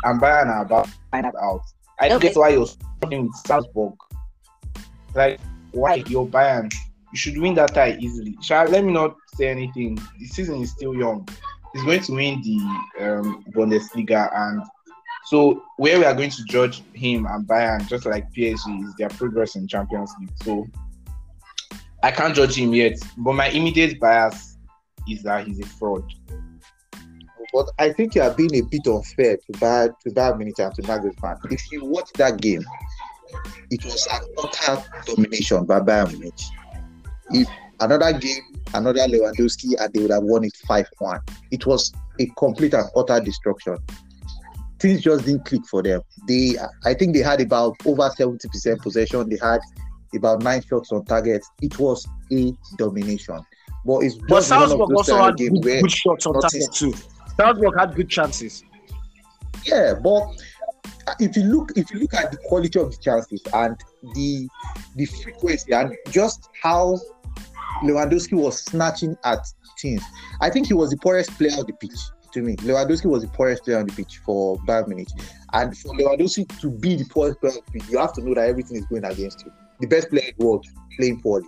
and 0.04 0.20
Bayern 0.20 0.46
are 0.48 0.62
about 0.62 0.86
to 0.86 0.92
find 1.10 1.24
that 1.24 1.34
out. 1.40 1.60
I 1.98 2.08
think 2.08 2.16
Okay. 2.16 2.28
that's 2.28 2.38
why 2.38 2.48
you're 2.50 2.66
struggling 2.66 3.26
with 3.26 3.36
Salzburg. 3.46 3.94
Like, 5.14 5.40
why 5.72 5.96
you're 6.06 6.26
Bayern? 6.26 6.72
You 7.12 7.18
should 7.18 7.38
win 7.38 7.54
that 7.54 7.74
tie 7.74 7.96
easily. 8.00 8.36
Shall 8.42 8.66
let 8.66 8.84
me 8.84 8.92
not 8.92 9.14
say 9.34 9.48
anything. 9.48 9.98
The 10.18 10.26
season 10.26 10.60
is 10.62 10.70
still 10.72 10.94
young. 10.94 11.28
He's 11.72 11.84
going 11.84 12.00
to 12.00 12.12
win 12.12 12.42
the 12.42 13.04
um, 13.04 13.44
Bundesliga, 13.50 14.30
and 14.34 14.62
so 15.26 15.62
where 15.76 15.98
we 15.98 16.04
are 16.04 16.14
going 16.14 16.30
to 16.30 16.44
judge 16.44 16.82
him 16.92 17.26
and 17.26 17.46
Bayern, 17.46 17.86
just 17.88 18.06
like 18.06 18.30
PSG, 18.32 18.84
is 18.84 18.94
their 18.98 19.08
progress 19.08 19.56
in 19.56 19.66
Champions 19.66 20.12
League. 20.20 20.30
So 20.42 20.66
I 22.02 22.10
can't 22.10 22.34
judge 22.34 22.58
him 22.58 22.74
yet, 22.74 22.98
but 23.16 23.32
my 23.32 23.48
immediate 23.48 23.98
bias 23.98 24.58
is 25.08 25.22
that 25.22 25.46
he's 25.46 25.60
a 25.60 25.66
fraud. 25.66 26.04
But 27.52 27.70
I 27.78 27.92
think 27.92 28.14
you 28.14 28.22
are 28.22 28.34
being 28.34 28.54
a 28.56 28.62
bit 28.62 28.86
unfair 28.86 29.36
to 29.36 29.52
Bayern 29.52 29.94
to 30.00 30.10
Bayern 30.10 30.38
Munich 30.38 30.58
and 30.58 30.74
to 30.74 30.82
Nagelsmann. 30.82 31.38
If 31.52 31.70
you 31.70 31.84
watch 31.84 32.10
that 32.14 32.40
game, 32.40 32.64
it 33.70 33.84
was 33.84 34.06
an 34.12 34.22
utter 34.42 34.84
domination 35.06 35.64
by 35.64 35.80
Bayern 35.80 36.10
Munich. 36.12 36.40
If 37.30 37.48
another 37.80 38.12
game, 38.12 38.42
another 38.74 39.00
Lewandowski, 39.00 39.74
and 39.78 39.92
they 39.92 40.00
would 40.00 40.10
have 40.10 40.24
won 40.24 40.44
it 40.44 40.52
5-1. 40.68 41.20
It 41.52 41.64
was 41.64 41.92
a 42.18 42.26
complete 42.36 42.74
and 42.74 42.86
utter 42.96 43.20
destruction. 43.20 43.78
Things 44.84 45.00
just 45.00 45.24
didn't 45.24 45.46
click 45.46 45.64
for 45.64 45.82
them. 45.82 46.02
They, 46.28 46.56
I 46.84 46.92
think 46.92 47.14
they 47.14 47.22
had 47.22 47.40
about 47.40 47.74
over 47.86 48.02
70% 48.02 48.82
possession. 48.82 49.30
They 49.30 49.38
had 49.40 49.60
about 50.14 50.42
nine 50.42 50.62
shots 50.62 50.92
on 50.92 51.06
target. 51.06 51.42
It 51.62 51.78
was 51.78 52.06
a 52.30 52.52
domination. 52.76 53.40
But 53.86 54.00
it's 54.00 54.16
But 54.16 54.28
just 54.28 54.50
one 54.50 54.60
of 54.60 54.68
Salzburg 54.68 54.94
also 54.94 55.22
had 55.22 55.36
good, 55.38 55.62
good 55.62 55.90
shots 55.90 56.26
on 56.26 56.38
target 56.38 56.70
too. 56.70 56.92
Salzburg 57.34 57.78
had 57.78 57.94
good 57.94 58.10
chances. 58.10 58.62
Yeah, 59.64 59.94
but 60.04 60.26
if 61.18 61.34
you 61.34 61.44
look 61.44 61.72
if 61.78 61.90
you 61.90 62.00
look 62.00 62.12
at 62.12 62.30
the 62.30 62.36
quality 62.44 62.78
of 62.78 62.90
the 62.90 62.98
chances 62.98 63.40
and 63.54 63.80
the 64.14 64.46
the 64.96 65.06
frequency 65.06 65.72
and 65.72 65.96
just 66.10 66.50
how 66.62 67.00
Lewandowski 67.82 68.34
was 68.34 68.60
snatching 68.60 69.16
at 69.24 69.46
things, 69.80 70.02
I 70.42 70.50
think 70.50 70.66
he 70.66 70.74
was 70.74 70.90
the 70.90 70.98
poorest 70.98 71.30
player 71.38 71.52
on 71.52 71.64
the 71.64 71.72
pitch. 71.72 71.98
To 72.34 72.42
me, 72.42 72.56
Lewandowski 72.56 73.06
was 73.06 73.22
the 73.22 73.28
poorest 73.28 73.62
player 73.62 73.78
on 73.78 73.86
the 73.86 73.92
pitch 73.92 74.18
for 74.18 74.58
Bayern 74.66 74.88
Munich, 74.88 75.08
and 75.52 75.76
for 75.78 75.94
Lewandowski 75.94 76.60
to 76.60 76.68
be 76.68 76.96
the 76.96 77.04
poorest 77.04 77.40
player 77.40 77.52
on 77.52 77.60
the 77.64 77.72
pitch, 77.78 77.88
you 77.88 77.98
have 77.98 78.12
to 78.14 78.22
know 78.22 78.34
that 78.34 78.48
everything 78.48 78.76
is 78.76 78.84
going 78.86 79.04
against 79.04 79.44
you. 79.44 79.52
The 79.80 79.86
best 79.86 80.10
player 80.10 80.24
in 80.26 80.34
the 80.36 80.44
world 80.44 80.66
playing 80.96 81.20
poorly. 81.20 81.46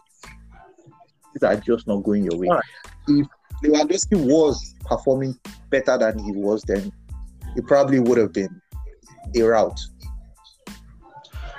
These 1.35 1.43
are 1.43 1.57
just 1.57 1.88
not 1.88 2.05
going 2.05 2.23
your 2.23 2.38
way. 2.38 2.47
All 2.47 2.55
right. 2.55 2.64
If 3.09 3.26
Lewandowski 3.64 4.25
was 4.26 4.76
performing 4.85 5.37
better 5.71 5.99
than 5.99 6.21
he 6.21 6.31
was, 6.31 6.62
then 6.62 6.93
it 7.57 7.66
probably 7.66 7.99
would 7.99 8.19
have 8.19 8.33
been 8.33 8.61
a 9.35 9.43
route. 9.43 9.81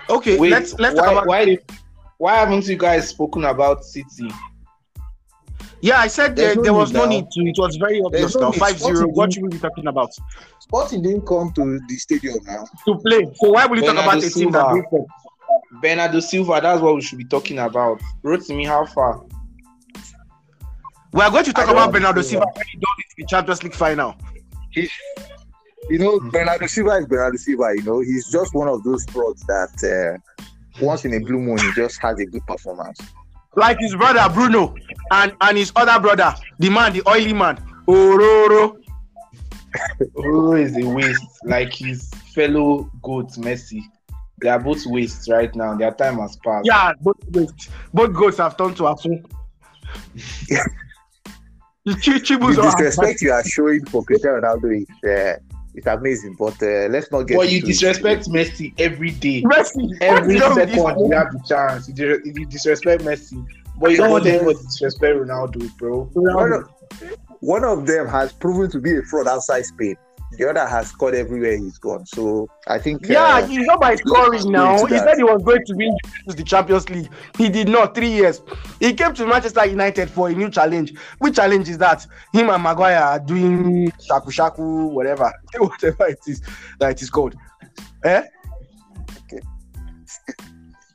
Okay, 0.09 0.39
Wait, 0.39 0.51
let's 0.51 0.73
let's 0.79 0.95
why, 0.95 1.05
talk 1.05 1.11
about. 1.11 1.27
why, 1.27 1.57
why 2.17 2.35
haven't 2.35 2.65
you 2.65 2.77
guys 2.77 3.09
spoken 3.09 3.43
about 3.43 3.83
City? 3.83 4.31
Yeah, 5.81 5.99
I 5.99 6.07
said 6.07 6.35
there, 6.35 6.55
no 6.55 6.63
there 6.63 6.73
was 6.73 6.91
need 6.91 6.97
no 6.99 7.03
now. 7.05 7.09
need 7.11 7.31
to. 7.31 7.41
It 7.41 7.55
was 7.57 7.75
very 7.75 8.01
obvious 8.01 8.35
no 8.35 8.41
now. 8.41 8.51
5 8.51 8.79
0. 8.79 9.07
What 9.09 9.29
didn't- 9.29 9.33
should 9.33 9.43
we 9.43 9.49
be 9.49 9.59
talking 9.59 9.87
about? 9.87 10.09
Sporting 10.59 11.01
didn't 11.03 11.25
come 11.27 11.51
to 11.53 11.79
the 11.87 11.95
stadium 11.97 12.37
now. 12.45 12.65
To 12.85 12.95
play. 12.95 13.23
So 13.35 13.51
why 13.51 13.65
will 13.67 13.77
you 13.77 13.83
talk 13.85 13.93
about 13.93 14.17
a 14.17 14.29
team 14.29 14.51
that 14.51 14.65
Silva. 14.65 14.83
played? 14.89 15.05
Bernardo 15.81 16.19
Silva, 16.19 16.59
that's 16.61 16.81
what 16.81 16.95
we 16.95 17.01
should 17.01 17.17
be 17.17 17.25
talking 17.25 17.59
about. 17.59 18.01
Rotimi 18.23 18.65
how 18.65 18.85
far? 18.85 19.21
We 21.13 21.21
are 21.21 21.31
going 21.31 21.45
to 21.45 21.53
talk 21.53 21.69
about 21.69 21.91
Bernardo. 21.91 22.21
Silva 22.21 22.45
when 22.53 22.65
he 22.71 22.77
done 22.77 22.95
it 22.99 23.05
in 23.17 23.23
the 23.23 23.27
Champions 23.27 23.63
League 23.63 23.73
final. 23.75 24.15
He's, 24.71 24.91
you 25.89 25.99
know, 25.99 26.19
Bernardo 26.19 26.67
Silva 26.67 26.97
is 26.97 27.05
Bernardo 27.05 27.37
Silva. 27.37 27.73
You 27.75 27.83
know, 27.83 27.99
he's 28.01 28.29
just 28.29 28.53
one 28.53 28.67
of 28.67 28.83
those 28.83 29.05
frauds 29.05 29.43
that 29.43 30.19
uh, 30.41 30.43
once 30.81 31.05
in 31.05 31.13
a 31.13 31.19
blue 31.19 31.39
moon 31.39 31.57
he 31.59 31.71
just 31.73 32.01
has 32.01 32.19
a 32.19 32.25
good 32.25 32.45
performance. 32.45 32.99
Like 33.57 33.79
his 33.79 33.95
brother 33.95 34.31
Bruno 34.31 34.75
and, 35.11 35.35
and 35.41 35.57
his 35.57 35.71
other 35.75 35.99
brother, 35.99 36.35
the 36.59 36.69
man, 36.69 36.93
the 36.93 37.01
oily 37.09 37.33
man, 37.33 37.57
Ororo. 37.87 38.77
Oro 40.13 40.51
is 40.53 40.77
a 40.77 40.87
waste, 40.87 41.25
like 41.43 41.73
his 41.73 42.07
fellow 42.35 42.89
goat 43.01 43.31
Messi. 43.31 43.81
They 44.39 44.49
are 44.49 44.59
both 44.59 44.85
wastes 44.85 45.27
right 45.27 45.53
now. 45.55 45.73
Their 45.75 45.91
time 45.91 46.19
has 46.19 46.37
passed. 46.37 46.67
Yeah, 46.67 46.93
both 47.01 47.31
goats, 47.31 47.69
both 47.91 48.13
goats 48.13 48.37
have 48.37 48.55
turned 48.55 48.77
to 48.77 48.83
Afu. 48.83 49.25
Yeah. 50.49 50.63
The 51.85 51.93
Chi- 51.95 52.19
The 52.19 52.61
disrespect 52.61 53.21
you 53.21 53.31
are 53.31 53.43
showing 53.43 53.83
for 53.85 54.03
Cristiano 54.03 54.41
Ronaldo 54.41 54.81
is 54.81 55.09
uh, 55.09 55.39
it's 55.77 55.85
amazing. 55.87 56.33
But 56.33 56.61
uh, 56.61 56.87
let's 56.89 57.11
not 57.11 57.23
get. 57.23 57.37
But 57.37 57.49
you 57.49 57.57
into 57.57 57.67
it. 57.67 57.69
disrespect 57.69 58.27
Messi 58.29 58.73
every 58.79 59.11
day. 59.11 59.43
Messi. 59.43 59.95
Every 60.01 60.35
what's 60.35 60.45
wrong 60.45 60.55
with 60.55 60.69
this 60.69 60.81
second 60.81 61.05
you 61.05 61.11
have 61.15 61.31
the 61.31 61.43
chance. 61.47 61.87
You, 61.87 61.93
dis- 61.93 62.21
you 62.25 62.45
disrespect 62.47 63.03
Messi. 63.03 63.45
But 63.79 63.91
you 63.91 63.97
don't 63.97 64.11
want 64.11 64.25
anyone 64.25 64.57
to 64.57 64.63
disrespect 64.63 65.15
Ronaldo, 65.15 65.77
bro. 65.77 66.09
One 66.13 66.51
of, 66.51 66.69
one 67.41 67.63
of 67.63 67.85
them 67.85 68.07
has 68.07 68.33
proven 68.33 68.71
to 68.71 68.79
be 68.79 68.97
a 68.97 69.03
fraud 69.03 69.27
outside 69.27 69.65
Spain. 69.65 69.95
The 70.31 70.49
other 70.49 70.67
has 70.67 70.89
scored 70.89 71.15
everywhere 71.15 71.57
he's 71.57 71.77
gone. 71.77 72.05
So 72.05 72.49
I 72.67 72.79
think. 72.79 73.07
Yeah, 73.07 73.23
uh, 73.23 73.47
he's 73.47 73.65
not 73.65 73.79
by 73.79 73.95
scoring 73.95 74.51
now. 74.51 74.85
He 74.85 74.97
said 74.97 75.15
he 75.17 75.23
was 75.23 75.41
going 75.41 75.63
to 75.65 75.75
win 75.75 75.95
the 76.27 76.43
Champions 76.43 76.89
League. 76.89 77.09
He 77.37 77.49
did 77.49 77.69
not. 77.69 77.95
Three 77.95 78.11
years. 78.11 78.41
He 78.79 78.93
came 78.93 79.13
to 79.13 79.25
Manchester 79.25 79.65
United 79.65 80.09
for 80.09 80.27
a 80.27 80.33
new 80.33 80.49
challenge. 80.49 80.93
Which 81.19 81.35
challenge 81.35 81.69
is 81.69 81.77
that? 81.77 82.05
Him 82.33 82.49
and 82.49 82.61
Maguire 82.61 82.97
are 82.97 83.19
doing 83.19 83.91
shaku 84.05 84.31
shaku, 84.31 84.87
whatever, 84.87 85.31
whatever 85.57 86.07
it 86.07 86.19
is 86.27 86.41
that 86.79 86.91
it 86.91 87.01
is 87.01 87.09
called. 87.09 87.35
Eh? 88.03 88.23
Okay. 89.23 89.41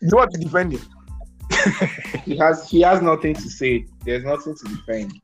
You 0.03 0.17
want 0.17 0.33
to 0.33 0.41
defend 0.41 0.75
him? 0.75 0.81
He 2.25 2.37
has 2.37 2.69
he 2.69 2.83
has 2.83 3.03
nothing 3.03 3.35
to 3.35 3.51
say. 3.51 3.87
There's 4.05 4.25
nothing 4.25 4.55
to 4.55 4.65
defend. 4.65 5.21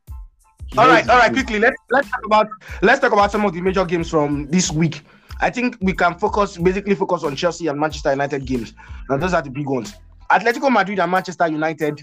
He 0.70 0.78
All 0.78 0.87
knows 0.87 0.94
right, 0.94 1.06
the 1.06 1.12
all 1.12 1.18
right. 1.18 1.32
Quickly, 1.32 1.58
let's 1.58 1.76
let's 1.90 2.10
talk 2.10 2.25
about 2.26 2.48
let's 2.82 3.00
talk 3.00 3.12
about 3.12 3.32
some 3.32 3.44
of 3.44 3.52
the 3.54 3.60
major 3.60 3.84
games 3.84 4.10
from 4.10 4.46
this 4.48 4.70
week. 4.70 5.02
I 5.40 5.50
think 5.50 5.78
we 5.80 5.92
can 5.92 6.18
focus 6.18 6.56
basically 6.58 6.94
focus 6.94 7.22
on 7.25 7.37
Chelsea 7.37 7.68
and 7.68 7.78
Manchester 7.78 8.10
United 8.10 8.44
games. 8.44 8.75
Now 9.08 9.16
those 9.16 9.32
are 9.34 9.42
the 9.42 9.50
big 9.50 9.66
ones. 9.68 9.94
Atletico 10.30 10.70
Madrid 10.70 10.98
and 10.98 11.10
Manchester 11.10 11.48
United. 11.48 12.00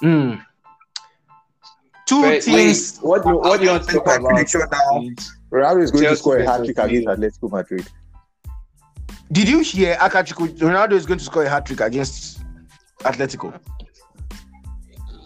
hmm. 0.00 0.34
Two 2.06 2.22
Wait, 2.22 2.42
teams. 2.42 2.98
wait, 3.02 3.06
what 3.06 3.22
do 3.22 3.28
you, 3.28 3.36
what 3.36 3.58
do 3.58 3.64
you 3.66 3.70
want 3.72 3.84
to 3.86 3.92
talk 3.92 4.16
about? 4.16 4.30
prediction 4.30 4.62
now. 4.72 5.04
Ronaldo 5.52 5.82
is 5.82 5.90
going 5.90 6.04
to 6.04 6.16
score 6.16 6.38
a 6.38 6.46
hat 6.50 6.64
trick 6.64 6.78
against 6.78 7.06
Atletico 7.06 7.50
Madrid. 7.52 7.86
Did 9.30 9.46
you 9.48 9.60
hear 9.60 9.94
Akachukwu? 9.96 10.56
Ronaldo 10.58 10.92
is 10.92 11.04
going 11.04 11.18
to 11.18 11.24
score 11.24 11.44
a 11.44 11.48
hat 11.50 11.66
trick 11.66 11.80
against 11.80 12.40
Atletico. 13.00 13.60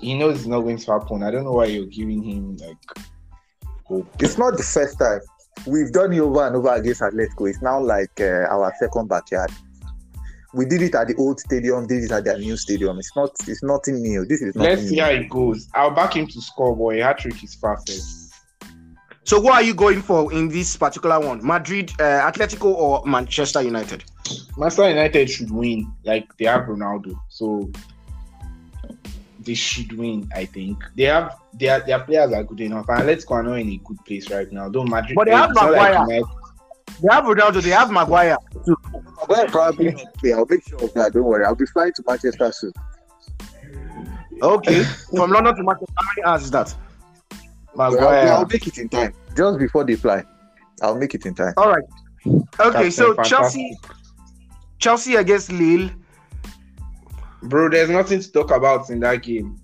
He 0.03 0.15
knows 0.15 0.39
it's 0.39 0.47
not 0.47 0.63
going 0.63 0.79
to 0.79 0.93
happen. 0.93 1.23
I 1.23 1.31
don't 1.31 1.45
know 1.45 1.53
why 1.53 1.67
you're 1.67 1.87
giving 1.87 2.23
him 2.25 2.57
like 2.57 2.77
hope. 3.85 4.09
It's 4.19 4.37
not 4.37 4.57
the 4.57 4.63
first 4.63 4.99
time. 4.99 5.21
We've 5.67 5.93
done 5.93 6.13
it 6.13 6.19
over 6.19 6.45
and 6.45 6.57
over 6.57 6.75
against 6.75 7.03
Atletico. 7.03 7.49
It's 7.49 7.63
now 7.63 7.81
like 7.81 8.21
uh, 8.21 8.47
our 8.51 8.73
second 8.81 9.09
backyard. 9.09 9.51
We 10.55 10.67
did 10.67 10.83
it 10.83 10.95
at 10.97 11.07
the 11.07 11.15
old 11.15 11.39
stadium, 11.39 11.87
did 11.87 12.03
it 12.05 12.11
at 12.11 12.25
their 12.25 12.37
new 12.37 12.57
stadium. 12.57 12.99
It's 12.99 13.15
not 13.15 13.31
it's 13.47 13.63
nothing 13.63 14.03
new. 14.03 14.27
This 14.27 14.43
is 14.43 14.57
Let's 14.57 14.83
see 14.89 14.97
new. 14.97 15.03
how 15.03 15.11
it 15.11 15.31
goes. 15.31 15.69
I'll 15.73 15.93
back 15.93 16.17
him 16.17 16.27
to 16.27 16.41
score, 16.43 16.77
boy. 16.77 17.01
A 17.01 17.05
hat 17.05 17.19
trick 17.19 17.43
is 17.45 17.55
perfect. 17.55 18.03
So 19.25 19.41
what 19.41 19.55
are 19.55 19.63
you 19.63 19.73
going 19.73 20.03
for 20.03 20.33
in 20.33 20.49
this 20.49 20.77
particular 20.77 21.21
one? 21.21 21.47
Madrid, 21.47 21.93
uh, 22.01 22.29
Atletico, 22.31 22.75
or 22.75 23.03
Manchester 23.07 23.63
United? 23.63 24.03
Manchester 24.59 24.89
United 24.89 25.31
should 25.31 25.51
win. 25.53 25.91
Like 26.05 26.37
they 26.39 26.47
have 26.47 26.63
Ronaldo, 26.63 27.15
so 27.29 27.71
they 29.45 29.55
should 29.55 29.97
win. 29.97 30.29
I 30.35 30.45
think 30.45 30.83
they 30.97 31.05
have 31.05 31.37
their 31.53 31.81
their 31.81 32.01
players 32.01 32.33
are 32.33 32.43
good 32.45 32.61
enough, 32.61 32.87
and 32.89 33.07
let's 33.07 33.25
go 33.25 33.35
are 33.35 33.43
not 33.43 33.59
in 33.59 33.69
a 33.71 33.77
good 33.79 33.99
place 34.05 34.31
right 34.31 34.51
now. 34.53 34.69
Don't 34.69 34.89
Madrid, 34.89 35.15
But 35.17 35.27
they 35.27 35.33
eh, 35.33 35.37
have 35.37 35.51
it's 35.51 35.61
not 35.61 35.73
like 35.73 35.93
Maguire. 35.93 36.07
United- 36.17 36.27
They 37.03 37.09
have 37.15 37.25
Ronaldo. 37.25 37.63
They 37.63 37.71
have 37.71 37.91
Maguire. 37.91 38.37
Maguire 39.21 39.49
probably 39.49 39.93
not. 39.93 40.07
I'll 40.35 40.47
make 40.49 40.67
sure 40.69 40.83
of 40.85 40.93
that. 40.95 41.13
Don't 41.13 41.25
worry. 41.25 41.45
I'll 41.45 41.55
be 41.55 41.67
flying 41.67 41.93
to 41.97 42.03
Manchester 42.07 42.53
soon. 42.53 42.73
Okay, 44.43 44.83
from 45.15 45.31
London 45.31 45.55
to 45.57 45.63
Manchester. 45.63 45.95
How 45.97 46.07
many 46.17 46.25
hours 46.27 46.43
is 46.45 46.51
that? 46.51 46.75
I'll, 47.79 47.91
Maguire. 47.93 48.29
I'll 48.33 48.47
make 48.47 48.67
it 48.67 48.79
in 48.79 48.89
time. 48.89 49.15
Just 49.37 49.59
before 49.59 49.85
they 49.85 49.97
fly. 49.97 50.25
I'll 50.83 50.97
make 50.97 51.15
it 51.15 51.25
in 51.27 51.35
time. 51.35 51.55
All 51.57 51.71
right. 51.71 51.85
Okay, 52.27 52.43
Captain, 52.73 52.91
so 52.91 53.15
fantastic. 53.15 53.31
Chelsea, 53.31 53.79
Chelsea 54.79 55.15
against 55.17 55.53
Lille. 55.53 55.91
Bro, 57.43 57.71
there's 57.71 57.91
nothing 57.91 58.21
to 58.21 58.33
talk 58.33 58.51
about 58.51 58.91
in 58.91 59.01
that 59.01 59.23
game. 59.23 59.59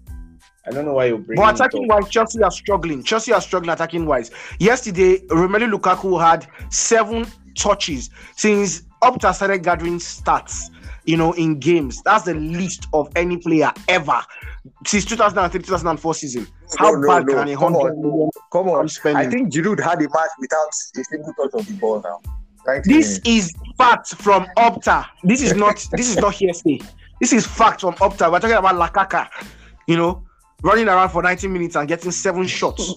I 0.67 0.71
don't 0.71 0.85
know 0.85 0.93
why 0.95 1.07
you're 1.07 1.19
bringing 1.19 1.43
But 1.43 1.55
it 1.55 1.61
attacking 1.61 1.91
up. 1.91 2.03
wise, 2.03 2.11
Chelsea 2.11 2.43
are 2.43 2.51
struggling. 2.51 3.03
Chelsea 3.03 3.33
are 3.33 3.41
struggling 3.41 3.71
attacking 3.71 4.05
wise. 4.05 4.31
Yesterday, 4.59 5.19
Romelu 5.29 5.73
Lukaku 5.73 6.21
had 6.21 6.47
seven 6.73 7.27
touches 7.57 8.11
since 8.37 8.83
Opta 9.03 9.35
started 9.35 9.63
gathering 9.63 9.99
stats. 9.99 10.71
You 11.07 11.17
know, 11.17 11.33
in 11.33 11.59
games, 11.59 12.03
that's 12.03 12.25
the 12.25 12.35
least 12.35 12.87
of 12.93 13.09
any 13.17 13.39
player 13.39 13.73
ever 13.89 14.21
since 14.87 15.07
2003 15.07 15.59
2004 15.63 16.15
season. 16.15 16.47
How 16.77 16.91
No, 16.91 16.97
no, 17.01 17.09
bad 17.09 17.27
no. 17.27 17.33
can 17.35 17.49
a 17.49 17.57
Come 17.57 17.73
hundred 17.75 17.93
on. 17.95 18.03
million 18.03 18.31
Come 18.53 18.69
on. 18.69 18.75
pound 18.77 18.91
spending? 18.91 19.27
I 19.27 19.31
think 19.31 19.51
Giroud 19.51 19.83
had 19.83 19.99
a 20.01 20.09
match 20.11 20.31
without 20.39 20.67
a 20.99 21.05
single 21.05 21.33
touch 21.33 21.51
of 21.55 21.67
the 21.67 21.73
ball 21.75 22.03
now. 22.03 22.21
This 22.85 22.87
minutes. 22.87 23.21
is 23.25 23.53
fact 23.79 24.17
from 24.17 24.47
Opta. 24.59 25.07
This 25.25 25.41
is 25.41 25.55
not 25.55 25.77
this 25.93 26.11
is 26.11 26.17
not 26.19 26.35
hearsay. 26.41 26.81
This 27.21 27.33
is 27.33 27.47
fact 27.47 27.81
from 27.81 27.95
Opta. 27.95 28.31
We're 28.31 28.41
talking 28.41 28.57
about 28.57 28.75
Lakaka, 28.77 29.29
you 29.87 29.97
know, 29.97 30.25
running 30.63 30.89
around 30.89 31.11
for 31.11 31.23
90 31.23 31.49
minutes 31.49 31.77
and 31.77 31.89
getting 31.89 32.11
seven 32.11 32.47
shots. 32.47 32.95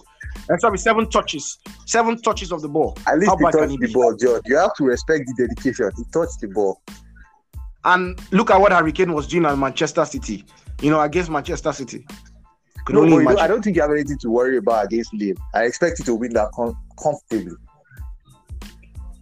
And 0.47 0.59
sorry, 0.61 0.77
seven 0.77 1.09
touches. 1.09 1.57
Seven 1.85 2.21
touches 2.21 2.51
of 2.51 2.61
the 2.61 2.69
ball. 2.69 2.97
At 3.07 3.17
least 3.19 3.29
How 3.31 3.37
he 3.37 3.43
touched 3.45 3.79
the 3.79 3.91
ball, 3.93 4.15
John. 4.15 4.41
You 4.45 4.57
have 4.57 4.73
to 4.75 4.85
respect 4.85 5.25
the 5.27 5.45
dedication. 5.47 5.91
He 5.97 6.03
touched 6.13 6.39
the 6.41 6.47
ball. 6.47 6.81
And 7.83 8.19
look 8.31 8.51
at 8.51 8.59
what 8.61 8.71
Harry 8.71 8.91
Kane 8.91 9.13
was 9.13 9.27
doing 9.27 9.45
at 9.45 9.57
Manchester 9.57 10.05
City, 10.05 10.45
you 10.81 10.91
know, 10.91 11.01
against 11.01 11.29
Manchester 11.31 11.73
City. 11.73 12.05
Could 12.85 12.95
No, 12.95 13.01
only 13.01 13.23
but 13.23 13.31
you 13.31 13.35
know, 13.37 13.41
I 13.41 13.47
don't 13.47 13.63
think 13.63 13.75
you 13.75 13.81
have 13.81 13.91
anything 13.91 14.17
to 14.19 14.29
worry 14.29 14.57
about 14.57 14.85
against 14.85 15.13
Lille. 15.13 15.35
I 15.53 15.63
expect 15.63 15.99
you 15.99 16.05
to 16.05 16.15
win 16.15 16.33
that 16.33 16.51
com- 16.53 16.77
comfortably. 17.01 17.55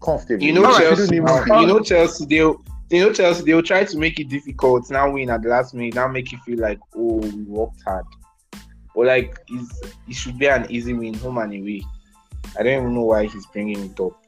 Comfortably. 0.04 0.46
You 0.46 0.54
know 0.54 0.66
All 0.66 0.72
right, 0.72 0.82
Chelsea. 0.82 0.96
shouldn't 1.08 1.14
even- 1.14 1.48
now, 1.48 1.62
you 1.62 1.68
know 1.68 1.80
Chelsea. 1.80 2.26
They'll 2.26 2.62
you 2.89 3.06
know 3.06 3.13
Chelsea. 3.13 3.43
They'll 3.43 3.62
try 3.62 3.84
to 3.84 3.97
make 3.97 4.19
it 4.19 4.30
difficult. 4.30 4.89
Now 4.89 5.12
win 5.12 5.30
at 5.30 5.43
the 5.43 5.49
last 5.49 5.73
minute. 5.73 5.95
Now 5.95 6.08
make 6.08 6.32
you 6.32 6.38
feel 6.39 6.60
like 6.60 6.80
oh 6.95 7.17
we 7.17 7.43
worked 7.43 7.82
hard. 7.84 8.06
But 8.95 9.06
like 9.06 9.39
it 9.49 10.15
should 10.15 10.38
be 10.39 10.47
an 10.47 10.69
easy 10.69 10.93
win, 10.93 11.13
home 11.13 11.38
and 11.38 11.54
away. 11.54 11.84
I 12.58 12.63
don't 12.63 12.82
even 12.82 12.95
know 12.95 13.04
why 13.04 13.25
he's 13.25 13.45
bringing 13.47 13.86
it 13.86 13.99
up. 13.99 14.19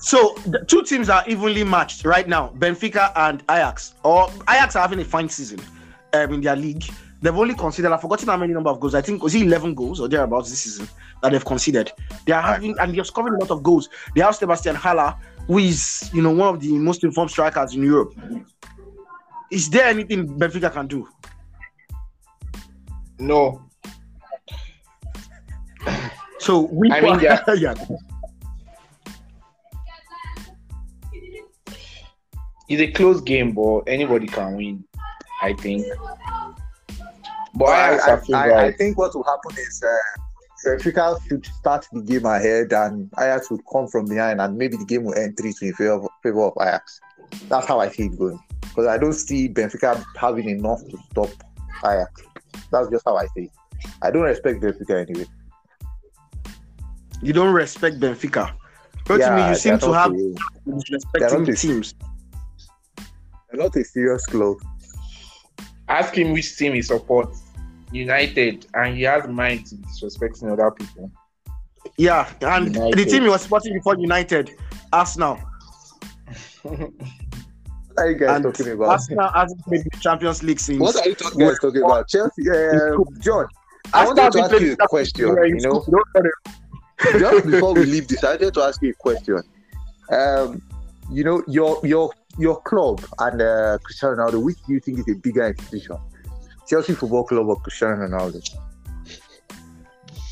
So 0.00 0.34
the 0.46 0.64
two 0.64 0.82
teams 0.82 1.10
are 1.10 1.22
evenly 1.28 1.62
matched 1.62 2.06
right 2.06 2.26
now, 2.26 2.52
Benfica 2.58 3.12
and 3.16 3.42
Ajax. 3.50 3.94
Or 4.02 4.30
Ajax 4.48 4.74
are 4.74 4.80
having 4.80 5.00
a 5.00 5.04
fine 5.04 5.28
season 5.28 5.60
um, 6.14 6.34
in 6.34 6.40
their 6.40 6.56
league. 6.56 6.84
They've 7.20 7.36
only 7.36 7.54
considered, 7.54 7.92
I've 7.92 8.00
forgotten 8.00 8.28
how 8.28 8.36
many 8.36 8.54
number 8.54 8.70
of 8.70 8.80
goals. 8.80 8.94
I 8.94 9.02
think 9.02 9.22
was 9.22 9.34
it 9.34 9.42
11 9.42 9.74
goals 9.74 10.00
or 10.00 10.08
thereabouts 10.08 10.50
this 10.50 10.60
season 10.60 10.88
that 11.22 11.32
they've 11.32 11.44
considered. 11.44 11.92
They 12.26 12.32
are 12.32 12.42
having 12.42 12.78
and 12.78 12.94
they're 12.94 13.04
scoring 13.04 13.34
a 13.34 13.38
lot 13.38 13.50
of 13.50 13.62
goals. 13.62 13.88
They 14.14 14.22
have 14.22 14.34
Sebastien 14.34 14.74
Haller, 14.74 15.14
who 15.46 15.58
is 15.58 16.10
you 16.14 16.22
know 16.22 16.30
one 16.30 16.54
of 16.54 16.60
the 16.60 16.72
most 16.78 17.04
informed 17.04 17.30
strikers 17.30 17.74
in 17.74 17.82
Europe. 17.82 18.14
Is 19.50 19.68
there 19.68 19.84
anything 19.84 20.38
Benfica 20.38 20.72
can 20.72 20.86
do? 20.86 21.08
No, 23.18 23.70
So 26.40 26.60
we 26.72 26.90
I 26.90 27.02
mean, 27.02 27.20
yeah. 27.20 27.44
yeah. 27.54 27.74
it's 32.66 32.80
a 32.80 32.90
close 32.92 33.20
game, 33.20 33.52
but 33.52 33.80
anybody 33.80 34.26
can 34.26 34.56
win. 34.56 34.84
I 35.42 35.52
think. 35.52 35.84
But 37.54 37.68
I, 37.68 37.94
Ajax 37.94 38.30
I, 38.30 38.50
I, 38.50 38.64
I 38.66 38.72
think 38.72 38.96
what 38.98 39.14
will 39.14 39.24
happen 39.24 39.52
is 39.58 39.82
uh, 39.86 40.20
Benfica 40.66 41.18
should 41.28 41.46
start 41.46 41.86
the 41.92 42.02
game 42.02 42.26
ahead 42.26 42.72
and 42.72 43.10
Ajax 43.18 43.50
will 43.50 43.62
come 43.70 43.88
from 43.88 44.06
behind 44.06 44.40
and 44.40 44.56
maybe 44.56 44.76
the 44.76 44.84
game 44.84 45.04
will 45.04 45.14
end 45.14 45.36
3 45.38 45.52
2 45.52 45.66
in 45.66 45.74
favor, 45.74 46.08
favor 46.22 46.44
of 46.44 46.52
Ajax. 46.60 47.00
That's 47.48 47.66
how 47.66 47.80
I 47.80 47.88
see 47.88 48.04
it 48.04 48.18
going. 48.18 48.38
Because 48.60 48.86
I 48.86 48.98
don't 48.98 49.12
see 49.12 49.48
Benfica 49.48 50.04
having 50.16 50.48
enough 50.48 50.80
to 50.90 50.98
stop 51.10 51.30
Ajax. 51.84 52.22
That's 52.70 52.88
just 52.90 53.04
how 53.04 53.16
I 53.16 53.26
see 53.34 53.44
it. 53.44 53.50
I 54.02 54.10
don't 54.10 54.22
respect 54.22 54.60
Benfica 54.60 55.08
anyway. 55.08 55.26
You 57.22 57.32
don't 57.32 57.52
respect 57.52 57.98
Benfica. 58.00 58.54
But 59.06 59.18
to 59.18 59.36
me, 59.36 59.48
you 59.48 59.54
seem 59.56 59.78
to 59.78 59.92
have 59.92 60.12
a- 60.12 60.34
disrespecting 60.68 61.46
the 61.46 61.56
teams. 61.56 61.94
they're 63.50 63.60
not 63.60 63.74
a 63.76 63.84
serious 63.84 64.24
club. 64.26 64.56
Ask 65.90 66.16
him 66.16 66.32
which 66.32 66.56
team 66.56 66.74
he 66.74 66.82
supports. 66.82 67.42
United, 67.92 68.66
and 68.74 68.96
he 68.96 69.02
has 69.02 69.26
mind 69.26 69.66
to 69.66 69.74
disrespecting 69.74 70.52
other 70.52 70.70
people. 70.70 71.10
Yeah, 71.96 72.30
and 72.40 72.74
the 72.74 73.04
team 73.04 73.24
he 73.24 73.28
was 73.28 73.42
supporting 73.42 73.74
before 73.74 73.96
United, 73.98 74.50
Arsenal. 74.92 75.38
What 76.62 76.92
are 77.96 78.10
you 78.10 78.18
guys 78.18 78.36
And 78.36 78.44
talking 78.44 78.72
about? 78.72 78.88
Arsenal 78.90 79.28
hasn't 79.30 79.60
played 79.64 79.82
the 79.84 79.98
Champions 79.98 80.42
League 80.42 80.60
since. 80.60 80.78
What 80.78 80.96
are 80.96 81.08
you 81.08 81.14
talking, 81.16 81.40
guys 81.40 81.58
talking 81.58 81.82
about? 81.82 82.08
Chelsea, 82.08 82.48
uh, 82.48 82.96
John. 83.18 83.46
I 83.92 84.06
Arsenal 84.06 84.30
wanted 84.32 84.32
to 84.32 84.40
ask 84.42 84.60
you 84.62 84.72
a 84.72 84.88
question. 84.88 85.26
You 85.26 85.60
know, 85.60 85.84
just 87.18 87.46
before 87.46 87.74
we 87.74 87.84
leave 87.94 88.06
this, 88.06 88.22
I 88.22 88.30
wanted 88.30 88.54
to 88.54 88.62
ask 88.62 88.80
you 88.82 88.90
a 88.90 88.94
question. 88.94 89.42
Um, 90.12 90.62
you 91.10 91.24
know, 91.24 91.42
your 91.48 91.80
your 91.82 92.12
your 92.38 92.60
club 92.62 93.04
and 93.18 93.42
uh, 93.42 93.78
Cristiano 93.82 94.16
Ronaldo, 94.16 94.42
which 94.42 94.56
do 94.66 94.72
you 94.74 94.80
think 94.80 94.98
is 94.98 95.08
a 95.08 95.14
bigger 95.18 95.46
institution? 95.48 95.96
Chelsea 96.68 96.94
Football 96.94 97.24
Club 97.24 97.48
or 97.48 97.56
Cristiano 97.60 97.96
Ronaldo? 98.06 98.40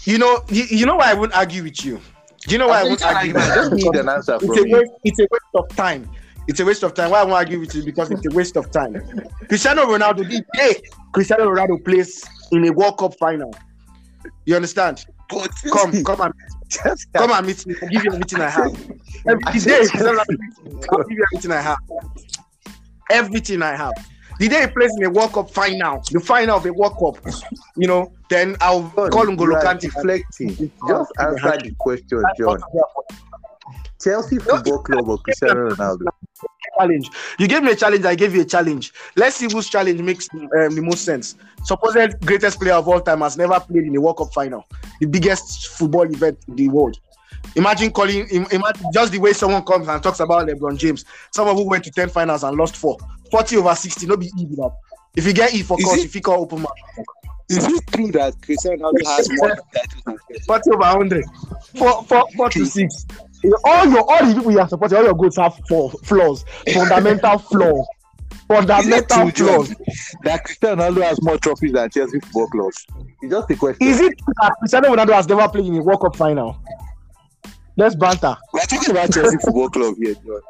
You 0.05 0.19
know, 0.19 0.45
you, 0.49 0.65
you 0.65 0.87
know 0.87 0.97
why 0.97 1.11
I 1.11 1.15
won't 1.15 1.35
argue 1.35 1.63
with 1.65 1.85
you. 1.85 2.01
Do 2.47 2.55
you 2.55 2.59
know 2.59 2.69
why 2.69 2.81
I 2.81 2.85
won't 2.85 3.05
argue? 3.05 3.37
I 3.37 3.55
just 3.55 3.73
need 3.73 3.95
an 3.97 4.09
answer 4.09 4.37
It's 4.37 4.45
from 4.47 4.59
a 4.59 4.69
you. 4.69 4.77
waste. 4.77 4.93
It's 5.05 5.19
a 5.19 5.27
waste 5.31 5.55
of 5.55 5.69
time. 5.77 6.09
It's 6.47 6.61
a 6.61 6.65
waste 6.65 6.83
of 6.83 6.95
time. 6.95 7.11
Why 7.11 7.21
I 7.21 7.25
won't 7.25 7.35
argue 7.35 7.61
with 7.61 7.75
you? 7.75 7.85
Because 7.85 8.11
it's 8.11 8.25
a 8.25 8.31
waste 8.35 8.57
of 8.57 8.71
time. 8.71 8.95
Cristiano 9.49 9.83
Ronaldo, 9.85 10.19
the 10.29 10.43
day 10.55 10.81
Cristiano 11.13 11.45
Ronaldo 11.51 11.85
plays 11.85 12.25
in 12.53 12.67
a 12.67 12.73
World 12.73 12.97
Cup 12.99 13.15
final, 13.19 13.55
you 14.47 14.57
understand? 14.57 15.05
But 15.29 15.51
Come, 15.71 16.03
come 16.05 16.21
and 16.23 16.33
Chelsea- 16.69 17.07
come 17.15 17.31
and 17.33 17.47
meet 17.47 17.67
me. 17.67 17.75
I'll 17.83 17.89
give 17.89 18.05
you 18.05 18.13
everything 18.13 18.41
I 18.41 18.49
have. 18.51 18.73
Every 19.29 19.61
day, 19.61 19.79
Cristiano 19.87 20.19
I'll 20.19 21.05
give 21.05 21.19
you 21.19 21.25
everything 21.33 21.53
I 21.53 21.61
have. 21.61 21.79
Everything 23.11 23.63
I 23.63 23.75
have. 23.77 23.93
The 24.39 24.49
day 24.49 24.61
he 24.61 24.67
plays 24.69 24.93
in 24.97 25.05
a 25.05 25.11
World 25.11 25.33
Cup 25.33 25.51
final, 25.51 26.01
the 26.13 26.21
final 26.21 26.57
of 26.59 26.67
a 26.67 26.73
World 26.73 26.97
Cup, 26.99 27.35
you 27.77 27.89
know, 27.89 28.13
then 28.31 28.57
I'll 28.61 28.93
John, 28.97 29.11
call 29.11 29.23
him 29.29 29.31
you 29.39 29.45
are 29.45 29.47
Golo 29.49 29.61
Kante. 29.61 29.81
deflecting. 29.81 30.71
Just 30.87 31.13
answer 31.19 31.59
the 31.65 31.75
question, 31.79 32.23
John. 32.39 32.61
Chelsea 34.01 34.39
Football 34.39 34.83
Club 34.83 35.09
or 35.09 35.19
Cristiano 35.19 35.71
Ronaldo? 35.71 36.07
challenge. 36.79 37.11
You 37.39 37.49
gave 37.49 37.63
me 37.63 37.73
a 37.73 37.77
challenge, 37.77 38.05
I 38.05 38.15
gave 38.15 38.35
you 38.35 38.43
a 38.43 38.45
challenge. 38.45 38.93
Let's 39.17 39.37
see 39.37 39.49
whose 39.51 39.69
challenge 39.69 40.01
makes 40.01 40.29
um, 40.33 40.75
the 40.75 40.83
most 40.83 41.05
sense. 41.05 41.37
Supposed 41.65 42.21
greatest 42.21 42.61
player 42.61 42.75
of 42.75 42.89
all 42.89 43.01
time 43.01 43.21
has 43.21 43.37
never 43.37 43.59
played 43.61 43.85
in 43.85 43.97
a 43.97 44.01
World 44.01 44.19
Cup 44.19 44.33
final, 44.33 44.65
the 45.01 45.07
biggest 45.07 45.69
football 45.69 46.05
event 46.05 46.39
in 46.49 46.57
the 46.57 46.69
world. 46.69 46.99
Imagine 47.57 47.91
calling, 47.91 48.29
imagine 48.29 48.87
just 48.93 49.13
the 49.13 49.19
way 49.19 49.33
someone 49.33 49.65
comes 49.65 49.89
and 49.89 50.03
talks 50.03 50.21
about 50.21 50.47
LeBron 50.47 50.79
James, 50.79 51.05
someone 51.33 51.57
who 51.57 51.69
went 51.69 51.85
to 51.85 51.91
10 51.91 52.09
finals 52.11 52.45
and 52.45 52.57
lost 52.57 52.77
four, 52.77 52.97
40 53.31 53.57
over 53.57 53.75
60, 53.75 54.07
no 54.07 54.17
be 54.17 54.27
easy 54.27 54.55
that. 54.57 54.71
If 55.17 55.27
you 55.27 55.33
get 55.33 55.55
E 55.55 55.63
for 55.63 55.79
Is 55.79 55.85
course, 55.85 56.05
if 56.05 56.15
you 56.15 56.21
call 56.21 56.43
open 56.43 56.63
mouth, 56.63 56.71
Is 57.49 57.65
it 57.67 57.87
true 57.89 58.13
that 58.13 58.41
Cristiano 58.43 58.93
Ronaldo 58.93 59.07
has 59.07 59.29
more 59.39 59.57
titles 59.75 60.03
than 60.05 60.19
40 60.47 60.71
over 60.71 60.79
100, 60.79 61.25
four, 61.77 62.05
four, 62.05 62.25
four 62.37 62.51
to 62.51 62.67
six. 62.67 63.07
All 63.65 63.87
your 63.87 64.11
all 64.11 64.27
the 64.27 64.35
people 64.35 64.53
you 64.53 64.61
are 64.61 64.69
supporting, 64.69 64.99
all 64.99 65.05
your 65.05 65.15
goals 65.15 65.37
have 65.37 65.59
four 65.69 65.91
flaws, 66.05 66.45
fundamental 66.73 67.39
flaw, 67.51 67.85
fundamental 68.49 69.23
Is 69.23 69.29
it 69.29 69.37
true, 69.37 69.47
flaws. 69.47 69.75
That 70.25 70.45
Cristiano 70.45 70.83
Ronaldo 70.83 71.03
has 71.03 71.23
more 71.23 71.39
trophies 71.39 71.73
than 71.73 71.91
Chelsea 71.91 72.21
Football 72.21 72.49
Club? 72.49 72.73
It's 73.23 73.33
just 73.33 73.51
a 73.51 73.57
question. 73.57 73.87
Is 73.87 74.01
it 74.01 74.15
that 74.41 74.53
Cristiano 74.59 74.95
Ronaldo 74.95 75.13
has 75.13 75.29
never 75.29 75.49
played 75.49 75.67
in 75.67 75.77
a 75.77 75.83
World 75.83 76.01
Cup 76.01 76.17
final? 76.17 76.61
Let's 77.77 77.95
banter. 77.95 78.37
We're 78.53 78.61
talking 78.63 78.91
about 78.91 79.13
Chelsea 79.13 79.37
Football 79.39 79.71
Club 79.71 79.95
here, 79.99 80.15
John. 80.15 80.41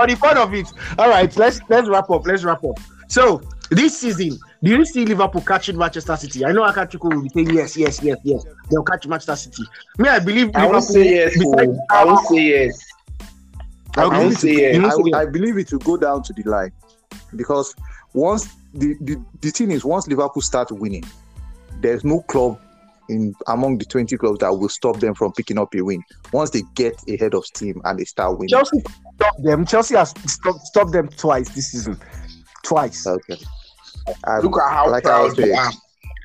On 0.00 0.08
the 0.08 0.16
point 0.16 0.38
of 0.38 0.52
it, 0.54 0.66
all 0.98 1.08
right. 1.08 1.34
Let's 1.36 1.60
let's 1.68 1.88
wrap 1.88 2.10
up. 2.10 2.26
Let's 2.26 2.44
wrap 2.44 2.64
up. 2.64 2.78
So 3.08 3.40
this 3.70 3.98
season, 4.00 4.38
do 4.62 4.70
you 4.70 4.84
see 4.84 5.04
Liverpool 5.04 5.42
catching 5.42 5.76
Manchester 5.76 6.16
City? 6.16 6.44
I 6.44 6.52
know 6.52 6.62
Akachukwu 6.62 7.14
will 7.14 7.22
be 7.22 7.28
saying 7.28 7.50
yes, 7.50 7.76
yes, 7.76 8.02
yes, 8.02 8.18
yes. 8.22 8.44
They'll 8.70 8.82
catch 8.82 9.06
Manchester 9.06 9.36
City. 9.36 9.62
Me, 9.98 10.08
I 10.08 10.18
believe 10.18 10.50
I 10.54 10.66
won't 10.66 10.84
say 10.84 11.14
yes. 11.14 11.32
besides- 11.38 11.70
oh. 11.72 11.86
I 11.90 12.04
won't 12.04 12.26
say 12.26 12.42
yes. 12.42 12.84
I 13.96 14.06
won't 14.06 14.36
say 14.36 14.52
yes. 14.52 14.94
I, 14.94 15.02
yes. 15.04 15.14
I 15.14 15.26
believe 15.26 15.58
it 15.58 15.72
will 15.72 15.78
go 15.80 15.96
down 15.96 16.22
to 16.22 16.32
the 16.32 16.42
line 16.48 16.72
because 17.36 17.74
once 18.14 18.48
the, 18.74 18.94
the, 19.00 19.22
the 19.40 19.50
thing 19.50 19.70
is 19.70 19.84
once 19.84 20.06
Liverpool 20.08 20.42
start 20.42 20.70
winning, 20.70 21.04
there's 21.80 22.04
no 22.04 22.20
club 22.22 22.58
in 23.08 23.34
among 23.46 23.78
the 23.78 23.84
20 23.84 24.16
clubs 24.18 24.38
that 24.40 24.52
will 24.52 24.68
stop 24.68 25.00
them 25.00 25.14
from 25.14 25.32
picking 25.32 25.58
up 25.58 25.74
a 25.74 25.80
win. 25.80 26.02
Once 26.32 26.50
they 26.50 26.62
get 26.74 26.94
ahead 27.08 27.34
of 27.34 27.44
steam 27.44 27.80
and 27.84 27.98
they 27.98 28.04
start 28.04 28.38
winning. 28.38 28.48
Chelsea 28.50 28.80
stopped 29.14 29.42
them. 29.42 29.66
Chelsea 29.66 29.94
has 29.96 30.10
stopped, 30.26 30.60
stopped 30.60 30.92
them 30.92 31.08
twice 31.08 31.48
this 31.50 31.72
season. 31.72 31.98
Twice. 32.62 33.06
Okay. 33.06 33.38
And 34.26 34.44
Look 34.44 34.58
at 34.60 34.70
how 34.70 34.90
like 34.90 35.04
proud 35.04 35.36
you 35.38 35.52
are. 35.54 35.72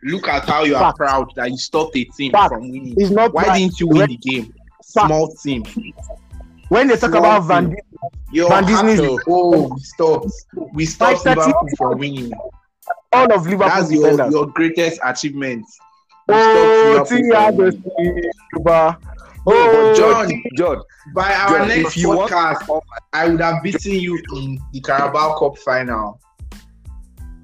Look 0.03 0.27
at 0.27 0.45
how 0.47 0.63
you 0.63 0.75
are 0.75 0.81
Fact. 0.91 0.97
proud 0.97 1.31
that 1.35 1.49
you 1.51 1.57
stopped 1.57 1.95
a 1.95 2.03
team 2.05 2.31
Fact. 2.31 2.49
from 2.53 2.61
winning. 2.71 2.93
It's 2.97 3.09
not 3.11 3.33
Why 3.33 3.43
twice. 3.45 3.59
didn't 3.59 3.79
you 3.79 3.87
win 3.87 4.09
the 4.09 4.17
game? 4.17 4.45
Fact. 4.93 5.07
Small 5.07 5.33
team. 5.35 5.63
When 6.69 6.87
they 6.87 6.95
talk 6.97 7.11
Small 7.11 7.19
about 7.25 7.43
Van, 7.43 7.69
team. 7.69 7.77
You're 8.31 8.49
Van 8.49 8.65
Disney's- 8.65 9.19
Oh, 9.27 9.69
we 9.73 9.79
stopped. 9.81 10.31
We 10.73 10.85
stopped 10.85 11.25
Liverpool 11.25 11.69
from 11.77 11.99
winning. 11.99 12.31
all 13.13 13.31
of 13.31 13.45
Liverpool 13.45 13.67
That's 13.69 13.91
your, 13.91 14.29
your 14.31 14.47
greatest 14.47 14.99
achievement. 15.03 15.65
We 16.27 16.33
Oh, 16.35 17.03
stopped 17.05 17.11
Liverpool 17.11 17.71
Thiago. 17.71 17.83
Silva. 18.53 18.97
no, 18.99 19.43
but 19.45 19.55
Oh, 19.55 19.93
John, 19.95 20.43
John, 20.57 20.81
By 21.13 21.33
our 21.33 21.59
John, 21.59 21.67
next 21.67 21.87
if 21.89 21.97
you 21.97 22.09
want- 22.09 22.31
podcast, 22.31 22.81
I 23.13 23.29
would 23.29 23.39
have 23.41 23.61
beaten 23.61 23.91
you 23.93 24.17
in 24.35 24.59
the 24.71 24.79
Carabao 24.81 25.37
Cup 25.37 25.57
final. 25.59 26.19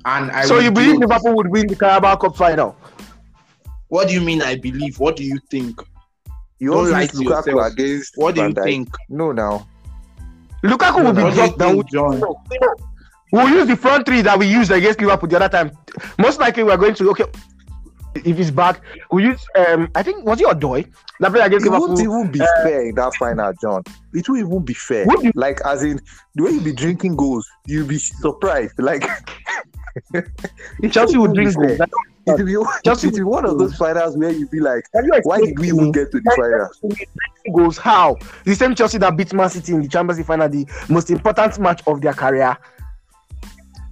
And 0.06 0.32
I 0.32 0.46
so 0.46 0.60
you 0.60 0.72
believe 0.72 0.94
do- 0.96 1.00
Liverpool 1.08 1.36
would 1.36 1.48
win 1.50 1.68
the 1.68 1.76
Carabao 1.76 2.16
Cup 2.18 2.36
final? 2.38 2.76
What 3.90 4.08
do 4.08 4.14
you 4.14 4.22
mean? 4.22 4.42
I 4.42 4.56
believe. 4.56 5.00
What 5.00 5.16
do 5.16 5.24
you 5.24 5.38
think? 5.50 5.82
you 6.60 6.72
Don't 6.72 6.80
want 6.82 6.92
lie 6.92 7.06
to 7.08 7.12
to 7.14 7.18
Lukaku 7.18 7.46
yourself. 7.48 7.72
against 7.74 8.14
What 8.18 8.36
do 8.36 8.42
you 8.44 8.54
Van 8.54 8.64
think? 8.64 8.90
No, 9.10 9.32
now. 9.32 9.68
Lukaku 10.64 11.04
will 11.06 11.14
be 11.14 11.24
What 11.24 11.34
dropped 11.34 11.58
down. 11.58 11.72
think, 11.76 11.90
John? 11.92 12.22
We'll 13.32 13.50
use 13.50 13.68
the 13.68 13.76
front 13.78 14.06
three 14.06 14.22
that 14.22 14.38
we 14.40 14.48
used 14.48 14.72
against 14.72 15.00
Liverpool 15.00 15.30
the 15.30 15.36
other 15.38 15.50
time. 15.50 15.72
Most 16.18 16.40
likely, 16.40 16.64
we're 16.64 16.78
going 16.78 16.96
to 16.96 17.10
okay. 17.12 17.26
If 18.16 18.38
he's 18.38 18.52
back, 18.52 18.82
we 19.12 19.24
use 19.24 19.40
um. 19.56 19.88
I 19.96 20.02
think 20.04 20.26
was 20.26 20.42
it 20.42 20.48
Odoi 20.48 20.92
that 21.20 21.32
played 21.32 21.46
against 21.46 21.66
It 21.68 21.70
won't 21.70 22.00
even 22.00 22.32
be 22.32 22.40
fair 22.64 22.88
in 22.90 22.96
that 22.96 23.14
final, 23.16 23.54
John. 23.62 23.84
It 24.14 24.28
won't 24.28 24.40
even 24.42 24.66
be 24.66 24.74
fair. 24.74 25.06
Would 25.06 25.24
you- 25.24 25.32
Like, 25.36 25.62
as 25.64 25.84
in, 25.84 26.00
the 26.36 26.44
way 26.44 26.52
you 26.52 26.60
be 26.62 26.74
drinking 26.74 27.16
goals, 27.18 27.48
you'll 27.68 27.88
be 27.88 28.00
surprised. 28.00 28.74
Like, 28.80 29.04
Chelsea 30.92 31.18
would 31.18 31.34
drink 31.34 31.52
It 31.52 31.58
won't 31.58 31.68
be 31.68 31.78
goals. 31.78 31.78
fair. 31.78 31.88
it 32.28 32.44
will 32.44 32.64
be, 32.64 32.70
Chelsea 32.86 33.08
it 33.08 33.12
will 33.12 33.18
be 33.20 33.24
one 33.24 33.46
of 33.46 33.58
those 33.58 33.76
finals 33.76 34.18
where 34.18 34.32
you 34.32 34.48
be 34.48 34.60
like, 34.60 34.84
why 35.24 35.40
did 35.40 35.58
we 35.60 35.68
even 35.68 35.92
get 35.92 36.12
to 36.12 36.20
the 36.20 36.32
final? 36.36 36.70
goals? 37.56 37.78
How 37.78 38.16
the 38.44 38.56
same 38.56 38.76
Chelsea 38.76 38.98
that 39.00 39.16
beat 39.16 39.34
Man 39.34 39.50
City 39.50 39.74
in 39.74 39.82
the 39.82 39.88
Champions 39.88 40.18
League 40.18 40.28
final, 40.28 40.50
the 40.50 40.68
most 40.90 41.10
important 41.10 41.60
match 41.60 41.82
of 41.88 42.02
their 42.02 42.14
career. 42.14 42.58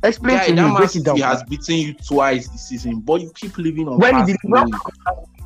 Explain 0.04 0.38
Guy, 0.38 0.48
to 0.48 0.54
me. 0.54 0.78
Break 0.78 0.96
it 0.96 1.04
down. 1.04 1.16
City 1.18 1.22
has 1.22 1.44
beaten 1.44 1.76
you 1.76 1.94
twice 1.94 2.48
this 2.50 2.68
season, 2.68 3.00
but 3.00 3.22
you 3.22 3.32
keep 3.34 3.58
living 3.58 3.88
on 3.88 3.98
When 3.98 4.14
past 4.14 4.28
did 4.28 4.38
glory. 4.46 4.72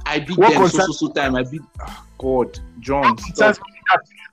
I 0.05 0.19
beat 0.19 0.37
What 0.37 0.53
them 0.53 0.67
so 0.67 0.79
so 0.87 0.91
so 0.91 1.07
time. 1.09 1.35
I 1.35 1.43
beat 1.43 1.61
oh, 1.81 2.05
God, 2.17 2.59
John. 2.79 3.17
Stop. 3.17 3.57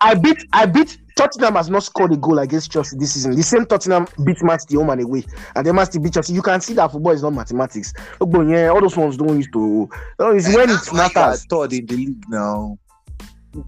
I 0.01 0.15
beat 0.15 0.45
I 0.53 0.67
beat 0.67 0.99
Tottenham 1.17 1.55
has 1.57 1.69
not 1.69 1.83
scored 1.83 2.13
a 2.13 2.17
goal 2.17 2.39
against 2.39 2.71
Chelsea 2.71 2.97
this 2.97 3.15
season. 3.15 3.35
The 3.35 3.43
same 3.43 3.67
Tottenham 3.67 4.07
beat 4.25 4.41
Man 4.43 4.59
City 4.61 4.77
home 4.77 4.91
and 4.91 5.03
away, 5.03 5.25
and 5.57 5.67
they 5.67 5.73
must 5.73 6.01
beat 6.01 6.15
Chelsea. 6.15 6.33
You 6.33 6.43
can 6.43 6.61
see 6.61 6.75
that 6.75 6.93
football 6.93 7.13
is 7.13 7.23
not 7.23 7.33
mathematics. 7.33 7.93
Look, 8.21 8.31
but 8.31 8.43
yeah, 8.43 8.69
all 8.69 8.81
those 8.81 8.97
ones 8.97 9.17
don't 9.17 9.37
used 9.37 9.53
to. 9.53 9.89
No, 10.21 10.31
it's 10.31 10.47
when 10.55 10.71
it 10.71 10.75
That's 10.75 10.93
why 10.93 10.97
you 10.99 11.03
are 11.03 11.09
matters. 11.15 11.47
third 11.51 11.73
in 11.73 11.87
the 11.87 11.97
league 11.97 12.25
now. 12.29 12.79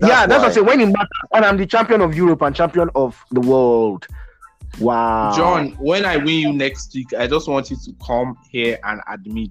yeah, 0.00 0.26
that's 0.26 0.42
what. 0.42 0.50
I 0.50 0.52
say. 0.52 0.60
When 0.60 0.80
it 0.80 0.86
matters, 0.86 1.08
and 1.34 1.44
I'm 1.44 1.56
the 1.56 1.66
champion 1.66 2.02
of 2.02 2.14
Europe 2.14 2.42
and 2.42 2.54
champion 2.54 2.88
of 2.94 3.20
the 3.32 3.40
world. 3.40 4.06
Wow, 4.78 5.32
John, 5.36 5.72
when 5.80 6.04
I 6.04 6.16
win 6.18 6.38
you 6.38 6.52
next 6.52 6.94
week, 6.94 7.12
I 7.18 7.26
just 7.26 7.48
want 7.48 7.70
you 7.70 7.76
to 7.84 7.92
come 8.06 8.38
here 8.48 8.78
and 8.84 9.00
admit 9.08 9.50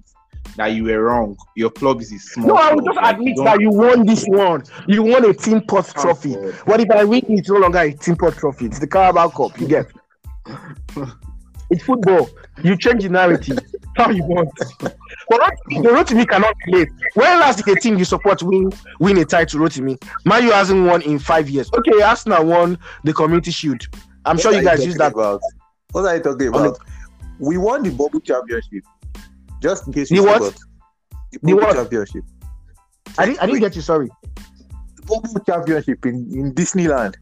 that 0.56 0.68
you 0.68 0.84
were 0.84 1.02
wrong. 1.04 1.36
Your 1.56 1.70
club 1.70 2.00
is 2.00 2.12
a 2.12 2.18
small. 2.18 2.48
No, 2.48 2.54
I 2.56 2.72
will 2.74 2.82
club. 2.82 2.94
just 2.94 2.96
Like, 3.04 3.14
admit 3.16 3.36
don't- 3.36 3.44
that 3.46 3.60
you 3.60 3.70
won 3.70 4.06
this 4.06 4.24
one. 4.26 4.62
You 4.86 5.02
won 5.02 5.24
a 5.24 5.32
team 5.34 5.60
pot 5.62 5.92
Oh, 5.96 6.02
trophy. 6.02 6.32
What 6.64 6.80
if 6.80 6.90
I 6.90 7.04
win? 7.04 7.22
It's 7.28 7.48
no 7.48 7.58
longer 7.58 7.78
a 7.80 7.92
team 7.92 8.16
pot 8.16 8.34
trophy. 8.34 8.66
It's 8.66 8.78
the 8.78 8.86
Carabao 8.86 9.28
Cup. 9.30 9.58
You 9.60 9.66
get. 9.68 9.86
It's 11.72 11.84
football. 11.84 12.28
You 12.64 12.76
change 12.76 13.04
the 13.04 13.08
narrative. 13.10 13.56
How 13.96 14.10
you 14.10 14.24
want. 14.24 14.50
But 14.80 14.96
not- 15.38 15.52
the 15.68 15.88
Rotimi 15.88 16.28
cannot 16.28 16.54
relate. 16.66 16.88
When 17.14 17.38
last 17.38 17.64
did 17.64 17.76
a 17.76 17.80
team 17.80 17.96
you 17.96 18.04
support 18.04 18.42
win 18.42 18.72
win 18.98 19.18
a 19.18 19.24
title? 19.24 19.60
Rotimi. 19.60 20.02
Man, 20.24 20.42
you 20.42 20.50
hasn't 20.50 20.84
won 20.84 21.00
in 21.02 21.20
five 21.20 21.48
years. 21.48 21.70
Okay, 21.78 22.02
Arsenal 22.02 22.44
won 22.44 22.76
the 23.04 23.12
Community 23.12 23.52
Shield. 23.52 23.82
I'm 24.24 24.34
What 24.34 24.42
sure 24.42 24.52
you 24.52 24.62
guys 24.64 24.84
use 24.84 24.96
that. 24.96 25.12
About? 25.12 25.40
What 25.92 26.06
are 26.06 26.16
you 26.16 26.22
talking 26.22 26.48
On 26.48 26.52
the- 26.54 26.68
about? 26.70 26.78
We 27.38 27.56
won 27.56 27.84
the 27.84 27.90
bubble 27.90 28.18
championship. 28.20 28.82
Just 29.60 29.86
in 29.86 29.92
case 29.92 30.08
The 30.08 30.16
you 30.16 30.24
what? 30.24 30.38
forgot. 30.42 30.60
The 31.32 31.38
The 31.42 31.54
what? 31.54 31.74
championship. 31.76 32.24
I 33.18 33.26
didn't. 33.26 33.42
I 33.42 33.46
didn't 33.46 33.60
get 33.60 33.76
you. 33.76 33.82
Sorry. 33.82 34.08
The 34.96 35.02
bubble 35.06 35.40
championship 35.44 36.06
in, 36.06 36.14
in 36.32 36.54
Disneyland. 36.54 37.14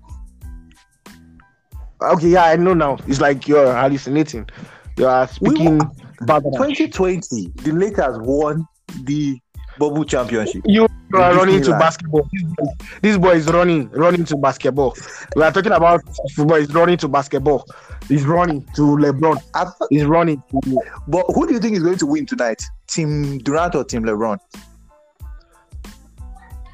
Okay, 2.01 2.29
yeah, 2.29 2.45
I 2.45 2.57
know 2.57 2.75
now. 2.75 2.97
It's 3.07 3.21
like 3.21 3.49
you're 3.49 3.75
hallucinating. 3.75 4.49
You 4.97 5.07
are 5.07 5.29
We 5.41 5.51
speaking 5.51 5.79
bad. 6.27 6.43
2020, 6.45 7.53
the 7.57 7.73
Lakers 7.73 8.19
won 8.21 8.67
the 9.03 9.39
bubble 9.79 10.05
championship. 10.05 10.63
You 10.67 10.89
are 11.15 11.35
running 11.35 11.63
to 11.63 11.71
basketball. 11.73 12.29
This 13.03 13.17
boy- 13.17 13.35
is 13.37 13.47
running, 13.47 13.89
running 13.91 14.25
to 14.27 14.37
basketball. 14.37 14.97
We 15.37 15.43
are 15.43 15.53
talking 15.53 15.73
about 15.73 16.03
football. 16.35 16.59
He's 16.59 16.73
running 16.75 16.97
to 16.99 17.09
basketball. 17.09 17.67
He's 18.09 18.25
running 18.25 18.65
to 18.77 18.83
LeBron. 18.83 19.41
He's 19.91 20.05
running. 20.05 20.43
To, 20.51 20.81
But 21.07 21.27
who 21.35 21.47
do 21.47 21.55
you 21.55 21.61
think 21.61 21.77
is 21.77 21.83
going 21.83 21.99
to 21.99 22.07
win 22.07 22.27
tonight? 22.27 22.63
Team 22.87 23.39
Durant 23.39 23.75
or 23.75 23.85
Team 23.85 24.03
LeBron? 24.05 24.39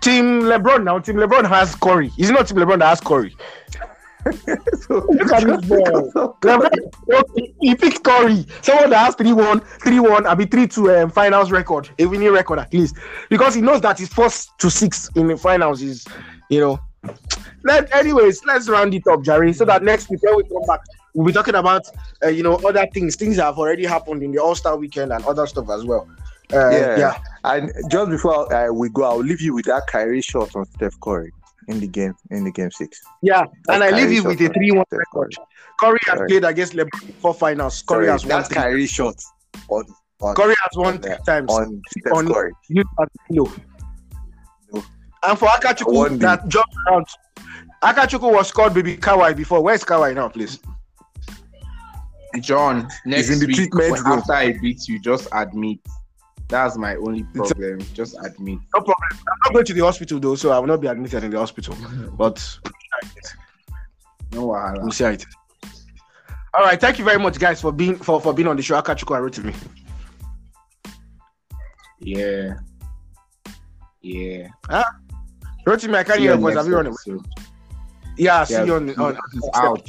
Team 0.00 0.42
LeBron 0.42 0.84
now. 0.84 0.98
Team 0.98 1.16
LeBron 1.16 1.48
has 1.48 1.74
Curry. 1.76 2.10
It's 2.18 2.30
not 2.30 2.46
Team 2.46 2.58
LeBron 2.58 2.78
that 2.80 2.88
has 2.88 3.00
Curry. 3.00 3.34
he 7.60 7.74
picked 7.74 8.02
Curry. 8.02 8.46
Someone 8.62 8.90
that 8.90 9.06
has 9.06 9.14
3 9.16 9.32
1, 9.32 9.60
3 9.60 10.00
1, 10.00 10.26
I 10.26 10.34
mean 10.34 10.48
3 10.48 10.66
2 10.66 10.90
um, 10.90 11.10
finals 11.10 11.50
record, 11.50 11.90
a 11.98 12.06
winning 12.06 12.32
record 12.32 12.58
at 12.58 12.72
least. 12.72 12.96
Because 13.28 13.54
he 13.54 13.60
knows 13.60 13.80
that 13.82 13.98
his 13.98 14.08
first 14.08 14.50
to 14.58 14.70
six 14.70 15.10
in 15.14 15.28
the 15.28 15.37
finals 15.37 15.82
is, 15.82 16.06
you 16.48 16.60
know. 16.60 16.80
Let, 17.64 17.94
anyways, 17.94 18.44
let's 18.44 18.68
round 18.68 18.94
it 18.94 19.06
up, 19.06 19.22
Jerry, 19.22 19.52
so 19.52 19.64
that 19.66 19.82
next 19.82 20.10
week 20.10 20.22
when 20.22 20.37
we 20.37 20.42
come 20.44 20.62
back, 20.66 20.80
we'll 21.14 21.26
be 21.26 21.32
talking 21.32 21.54
about, 21.54 21.82
uh, 22.22 22.28
you 22.28 22.42
know, 22.42 22.54
other 22.66 22.87
things, 22.92 23.16
things 23.16 23.37
that 23.37 23.44
have 23.44 23.58
already 23.58 23.84
happened 23.84 24.22
in 24.22 24.32
the 24.32 24.38
All 24.38 24.54
Star 24.54 24.76
weekend 24.76 25.12
and 25.12 25.24
other 25.24 25.46
stuff 25.46 25.68
as 25.70 25.84
well. 25.84 26.08
Uh, 26.52 26.70
Yeah. 26.70 26.98
yeah. 26.98 27.18
And 27.44 27.72
just 27.90 28.10
before 28.10 28.52
uh, 28.52 28.72
we 28.72 28.88
go, 28.88 29.04
I'll 29.04 29.18
leave 29.18 29.40
you 29.40 29.54
with 29.54 29.66
that 29.66 29.87
Kyrie 29.87 30.22
shot 30.22 30.54
on 30.56 30.64
Steph 30.66 30.98
Curry 31.00 31.32
in 31.68 31.81
the 31.81 31.87
game 31.88 32.14
in 32.31 32.44
the 32.44 32.50
game 32.53 32.70
six. 32.70 33.00
Yeah, 33.22 33.44
and 33.68 33.83
I 33.83 33.90
leave 33.90 34.12
you 34.12 34.24
with 34.24 34.40
a 34.40 34.48
3 34.48 34.70
1 34.72 34.85
record. 34.92 35.35
Curry 35.81 35.98
has 36.07 36.16
Sorry. 36.18 36.29
played 36.29 36.44
against 36.44 36.72
LeBron 36.74 37.14
four 37.14 37.35
finals. 37.35 37.83
Curry 37.83 38.07
Sorry, 38.07 38.12
has 38.12 38.22
won 38.24 38.29
that's 38.29 38.48
three. 38.48 38.57
Kyrie 38.57 38.87
shot 38.87 39.16
on 39.68 39.85
on, 40.20 40.35
Curry 40.37 40.55
has 40.62 40.77
won 40.77 40.98
three 41.00 41.16
times. 41.27 41.50
on 41.50 41.83
Steph 41.98 42.12
on- 42.12 42.33
Curry. 42.33 42.53
You 42.68 42.85
no. 43.31 43.53
No. 44.72 44.83
And 45.22 45.38
for 45.38 45.48
Akachukwu 45.48 46.18
that 46.20 46.46
jumped 46.48 46.74
around, 46.88 47.07
Akachukwu 47.83 48.33
was 48.33 48.53
called 48.53 48.74
Baby 48.74 48.96
Kawhi 48.96 49.37
before. 49.37 49.62
Where's 49.62 49.85
Kawhi 49.85 50.14
now, 50.14 50.29
please? 50.29 50.59
John, 52.40 52.88
next 53.07 53.31
in 53.31 53.38
the 53.38 53.46
week 53.46 53.57
treatment 53.57 53.92
when- 53.92 54.03
room. 54.03 54.18
after 54.18 54.33
I 54.33 54.53
beat 54.61 54.88
you, 54.88 54.98
just 54.98 55.29
admit. 55.33 55.79
That's 56.54 56.76
my 56.76 56.94
only 56.94 57.24
problem. 57.34 57.80
Just 57.94 58.14
admit. 58.24 58.60
No 58.72 58.80
problem. 58.80 58.94
I'm 59.10 59.18
not 59.44 59.52
going 59.54 59.64
to 59.66 59.72
the 59.74 59.80
hospital 59.80 60.20
though, 60.20 60.36
so 60.36 60.52
I 60.52 60.58
will 60.60 60.68
not 60.68 60.80
be 60.80 60.86
admitted 60.86 61.24
in 61.24 61.30
the 61.32 61.38
hospital. 61.38 61.74
But 62.16 62.36
No 64.32 64.46
wahala. 64.46 64.80
we'll 64.80 64.92
see 64.92 65.04
it. 65.04 65.26
All 66.54 66.62
right, 66.62 66.80
thank 66.80 67.00
you 67.00 67.04
very 67.04 67.18
much, 67.18 67.40
guys, 67.40 67.60
for 67.60 67.72
being 67.72 67.96
for, 67.96 68.20
for 68.20 68.32
being 68.32 68.46
on 68.46 68.54
the 68.56 68.62
show. 68.62 68.80
Akachukwu 68.80 69.16
and 69.16 69.24
Rotimi. 69.26 69.54
Yeah. 71.98 72.54
Yeah. 74.02 74.48
Rotimi, 75.66 75.96
I 75.96 76.04
can't 76.04 76.16
See 76.16 76.20
hear 76.22 76.30
your 76.30 76.34
you 76.36 76.40
voice. 76.40 76.56
Have 76.56 76.66
you 76.68 76.76
on 76.78 76.86
it? 76.86 76.90
episode. 76.90 77.26
Yeah, 78.16 78.44
see 78.44 78.54
Yeah, 78.54 78.64
you 78.64 78.74
on, 78.76 78.90
on, 79.00 79.18
it's 79.32 79.48
out. 79.54 79.88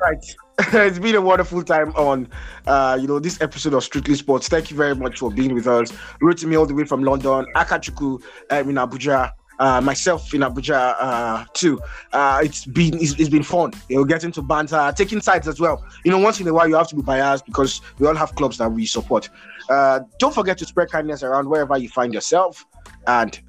Right. 0.00 0.36
it's 0.72 1.00
been 1.00 1.16
a 1.16 1.20
wonderful 1.20 1.64
time 1.64 1.90
on 1.96 2.28
uh 2.68 2.96
you 3.00 3.08
know 3.08 3.18
this 3.18 3.40
episode 3.40 3.74
of 3.74 3.82
Strictly 3.82 4.14
Sports. 4.14 4.48
Thank 4.48 4.70
you 4.70 4.76
very 4.76 4.94
much 4.94 5.18
for 5.18 5.30
being 5.30 5.52
with 5.52 5.66
us. 5.66 5.90
Rotimi 6.22 6.56
all 6.56 6.64
the 6.66 6.74
way 6.74 6.84
from 6.84 7.02
London, 7.02 7.44
Akachukwu 7.56 8.22
um, 8.50 8.68
in 8.68 8.76
Abuja. 8.76 9.32
Uh, 9.58 9.80
myself 9.80 10.34
in 10.34 10.40
Abuja 10.42 10.96
uh, 10.98 11.44
too. 11.54 11.80
Uh, 12.12 12.40
it's 12.44 12.66
been 12.66 12.94
it's, 13.02 13.18
it's 13.18 13.28
been 13.28 13.42
fun. 13.42 13.72
You 13.88 13.96
know, 13.96 14.04
getting 14.04 14.30
to 14.32 14.42
banter, 14.42 14.92
taking 14.96 15.20
sides 15.20 15.48
as 15.48 15.58
well. 15.58 15.84
You 16.04 16.12
know, 16.12 16.18
once 16.18 16.40
in 16.40 16.46
a 16.46 16.54
while 16.54 16.68
you 16.68 16.76
have 16.76 16.88
to 16.88 16.96
be 16.96 17.02
biased 17.02 17.46
because 17.46 17.80
we 17.98 18.06
all 18.06 18.14
have 18.14 18.34
clubs 18.36 18.58
that 18.58 18.70
we 18.70 18.86
support. 18.86 19.28
Uh, 19.68 20.00
don't 20.18 20.34
forget 20.34 20.58
to 20.58 20.66
spread 20.66 20.90
kindness 20.90 21.24
around 21.24 21.48
wherever 21.48 21.76
you 21.78 21.88
find 21.88 22.14
yourself, 22.14 22.64
and 23.08 23.40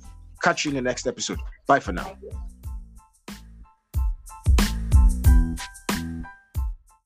catch 0.42 0.66
you 0.66 0.70
in 0.70 0.76
the 0.76 0.82
next 0.82 1.06
episode. 1.06 1.40
Bye 1.68 1.80
for 1.80 1.92
now. 1.92 2.16